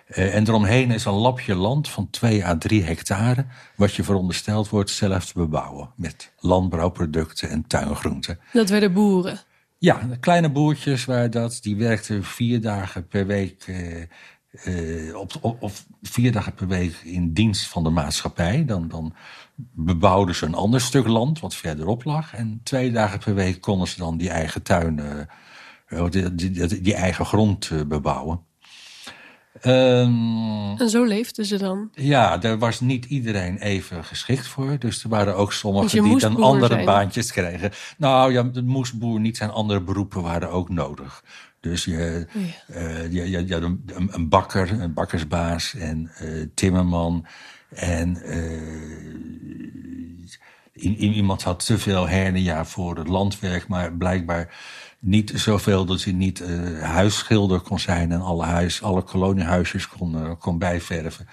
Uh, 0.10 0.36
en 0.36 0.48
eromheen 0.48 0.91
is 0.91 1.06
een 1.06 1.13
lapje 1.13 1.56
land 1.56 1.89
van 1.89 2.10
2 2.10 2.46
à 2.46 2.58
3 2.58 2.84
hectare... 2.84 3.46
wat 3.76 3.94
je 3.94 4.04
verondersteld 4.04 4.70
wordt 4.70 4.89
zelf 4.89 5.26
te 5.26 5.34
bebouwen... 5.34 5.89
met 5.96 6.32
landbouwproducten 6.39 7.50
en 7.50 7.68
tuingroenten. 7.68 8.39
Dat 8.54 8.70
werden 8.70 8.94
boeren? 8.94 9.39
Ja, 9.78 10.00
kleine 10.20 10.50
boertjes 10.50 11.06
waar 11.06 11.30
dat, 11.30 11.58
die 11.62 11.76
werkten 11.76 12.24
vier 12.24 12.62
dagen 12.62 13.08
per 13.08 13.28
week... 13.28 13.68
Uh, 13.68 14.04
uh, 14.68 15.15
op, 15.15 15.32
op, 15.41 15.62
op, 15.62 15.72
vier 16.02 16.32
dagen 16.32 16.54
per 16.54 16.68
week 16.68 16.96
in 17.04 17.34
dienst 17.34 17.68
van 17.68 17.84
de 17.84 17.89
maatschappij. 17.89 18.65
Dan, 18.65 18.88
dan 18.88 19.15
bebouwden 19.72 20.36
ze 20.36 20.46
een 20.46 20.54
ander 20.54 20.82
stuk 20.82 21.08
land 21.08 21.39
wat 21.39 21.56
verderop 21.56 22.04
lag. 22.04 22.34
En 22.34 22.60
twee 22.63 22.91
dagen 22.91 23.20
per 23.20 23.36
week 23.36 23.62
konden 23.62 23.88
ze 23.88 23.98
dan 23.98 24.18
die 24.18 24.30
eigen 24.30 24.62
tuin, 24.62 25.02
uh, 25.89 26.10
die, 26.10 26.36
die, 26.36 26.82
die, 26.82 26.94
eigen 26.94 27.26
grond 27.26 27.72
bebouwen. 27.88 28.39
Um, 29.67 30.78
en 30.78 30.89
zo 30.89 31.04
leefden 31.04 31.45
ze 31.45 31.58
dan? 31.58 31.89
Ja, 31.93 32.38
daar 32.38 32.58
was 32.58 32.80
niet 32.80 33.06
iedereen 33.06 33.58
even 33.58 34.04
geschikt 34.04 34.47
voor. 34.47 34.80
Dus 34.80 35.04
er 35.04 35.10
waren 35.10 35.36
ook 35.36 35.54
sommigen 35.54 36.04
die 36.04 36.19
dan 36.19 36.43
andere 36.43 36.73
zijn. 36.73 36.86
baantjes 36.86 37.32
kregen. 37.32 37.71
Nou 37.97 38.34
ja, 38.34 38.51
moest 38.63 38.99
boer 38.99 39.19
niet 39.19 39.38
zijn. 39.38 39.49
Andere 39.49 39.82
beroepen 39.82 40.21
waren 40.21 40.49
ook 40.49 40.69
nodig. 40.69 41.23
Dus 41.60 41.86
je, 41.86 42.28
ja. 42.32 42.80
uh, 42.80 43.12
je, 43.12 43.30
je, 43.30 43.47
je 43.47 43.54
had 43.54 43.63
een, 43.63 43.91
een, 44.08 44.30
bakker, 44.30 44.71
een 44.82 44.93
bakkersbaas 44.93 45.75
en 45.75 46.12
uh, 46.21 46.45
timmerman. 46.54 47.25
En 47.69 48.17
uh, 50.75 51.15
iemand 51.15 51.43
had 51.43 51.65
te 51.65 51.78
veel 51.78 52.08
hernia 52.08 52.65
voor 52.65 52.97
het 52.97 53.08
landwerk, 53.08 53.67
maar 53.67 53.93
blijkbaar 53.93 54.54
niet 55.06 55.32
zoveel 55.36 55.86
dat 55.86 56.04
hij 56.04 56.13
niet 56.13 56.39
uh, 56.39 56.82
huisschilder 56.82 57.60
kon 57.60 57.80
zijn 57.80 58.12
en 58.12 58.22
alle, 58.22 58.44
huis, 58.44 58.84
alle 58.84 59.02
koloniehuisjes 59.02 59.88
kon, 59.88 60.15
uh, 60.15 60.32
kon 60.39 60.58
bijverven. 60.58 61.28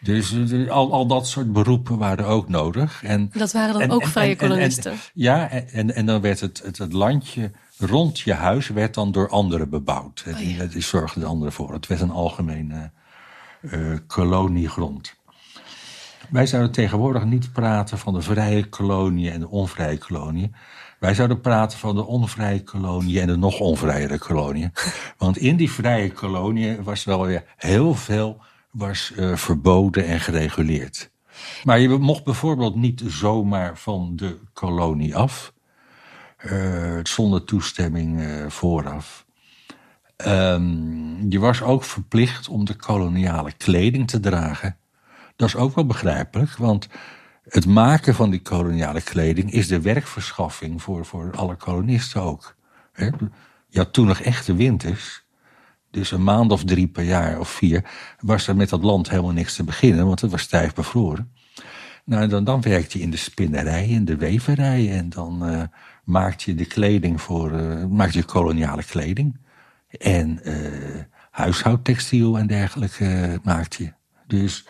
Dus 0.00 0.32
uh, 0.32 0.70
al, 0.70 0.92
al 0.92 1.06
dat 1.06 1.28
soort 1.28 1.52
beroepen 1.52 1.98
waren 1.98 2.26
ook 2.26 2.48
nodig. 2.48 3.02
En, 3.02 3.30
dat 3.32 3.52
waren 3.52 3.72
dan 3.72 3.82
en, 3.82 3.90
ook 3.90 4.02
en, 4.02 4.08
vrije 4.08 4.36
kolonisten? 4.36 4.96
ja, 5.14 5.50
en, 5.50 5.94
en 5.94 6.06
dan 6.06 6.20
werd 6.20 6.40
het, 6.40 6.62
het, 6.64 6.78
het 6.78 6.92
landje 6.92 7.50
rond 7.78 8.20
je 8.20 8.32
huis 8.32 8.68
werd 8.68 8.94
dan 8.94 9.12
door 9.12 9.28
anderen 9.28 9.70
bebouwd. 9.70 10.24
Oh, 10.28 10.40
ja. 10.40 10.64
die, 10.64 10.82
zorgden 10.82 11.20
de 11.20 11.28
anderen 11.28 11.52
voor. 11.52 11.72
Het 11.72 11.86
werd 11.86 12.00
een 12.00 12.10
algemene 12.10 12.90
koloniegrond. 14.06 15.14
Wij 16.30 16.46
zouden 16.46 16.72
tegenwoordig 16.72 17.24
niet 17.24 17.52
praten 17.52 17.98
van 17.98 18.14
de 18.14 18.22
vrije 18.22 18.68
kolonie 18.68 19.30
en 19.30 19.40
de 19.40 19.48
onvrije 19.48 19.98
kolonie. 19.98 20.50
Wij 20.98 21.14
zouden 21.14 21.40
praten 21.40 21.78
van 21.78 21.94
de 21.94 22.06
onvrije 22.06 22.62
kolonie 22.62 23.20
en 23.20 23.26
de 23.26 23.36
nog 23.36 23.60
onvrijere 23.60 24.18
kolonie. 24.18 24.70
Want 25.16 25.36
in 25.36 25.56
die 25.56 25.70
vrije 25.70 26.12
kolonie 26.12 26.82
was 26.82 27.04
wel 27.04 27.26
weer 27.26 27.44
heel 27.56 27.94
veel 27.94 28.42
was, 28.70 29.12
uh, 29.16 29.36
verboden 29.36 30.06
en 30.06 30.20
gereguleerd. 30.20 31.10
Maar 31.64 31.78
je 31.80 31.88
mocht 31.88 32.24
bijvoorbeeld 32.24 32.74
niet 32.74 33.02
zomaar 33.06 33.78
van 33.78 34.12
de 34.16 34.38
kolonie 34.52 35.16
af. 35.16 35.52
Uh, 36.44 37.00
zonder 37.02 37.44
toestemming 37.44 38.20
uh, 38.20 38.48
vooraf. 38.48 39.26
Um, 40.26 41.30
je 41.30 41.38
was 41.38 41.62
ook 41.62 41.84
verplicht 41.84 42.48
om 42.48 42.64
de 42.64 42.74
koloniale 42.74 43.52
kleding 43.52 44.08
te 44.08 44.20
dragen. 44.20 44.76
Dat 45.36 45.48
is 45.48 45.56
ook 45.56 45.74
wel 45.74 45.86
begrijpelijk, 45.86 46.56
want 46.56 46.88
het 47.48 47.66
maken 47.66 48.14
van 48.14 48.30
die 48.30 48.42
koloniale 48.42 49.00
kleding 49.00 49.52
is 49.52 49.68
de 49.68 49.80
werkverschaffing 49.80 50.82
voor, 50.82 51.06
voor 51.06 51.32
alle 51.36 51.54
kolonisten 51.54 52.22
ook. 52.22 52.56
He? 52.92 53.10
Je 53.68 53.78
had 53.78 53.92
toen 53.92 54.06
nog 54.06 54.20
echte 54.20 54.54
winters. 54.54 55.26
Dus 55.90 56.10
een 56.10 56.24
maand 56.24 56.52
of 56.52 56.64
drie 56.64 56.86
per 56.86 57.04
jaar 57.04 57.38
of 57.38 57.48
vier 57.48 57.84
was 58.20 58.48
er 58.48 58.56
met 58.56 58.68
dat 58.68 58.82
land 58.82 59.10
helemaal 59.10 59.32
niks 59.32 59.56
te 59.56 59.64
beginnen, 59.64 60.06
want 60.06 60.20
het 60.20 60.30
was 60.30 60.42
stijf 60.42 60.74
bevroren. 60.74 61.32
Nou, 62.04 62.28
dan, 62.28 62.44
dan 62.44 62.60
werkte 62.60 62.98
je 62.98 63.04
in 63.04 63.10
de 63.10 63.16
spinnerij 63.16 63.94
en 63.94 64.04
de 64.04 64.16
weverij 64.16 64.92
en 64.92 65.08
dan 65.08 65.50
uh, 65.50 65.62
maakte 66.04 66.50
je 66.50 66.56
de 66.56 66.64
kleding 66.64 67.20
voor, 67.20 67.52
uh, 67.52 67.84
maakte 67.84 68.18
je 68.18 68.24
koloniale 68.24 68.84
kleding. 68.84 69.38
En 69.88 70.40
uh, 70.44 70.54
huishoudtextiel 71.30 72.38
en 72.38 72.46
dergelijke 72.46 73.40
maakte 73.42 73.82
je. 73.82 73.92
Dus 74.26 74.66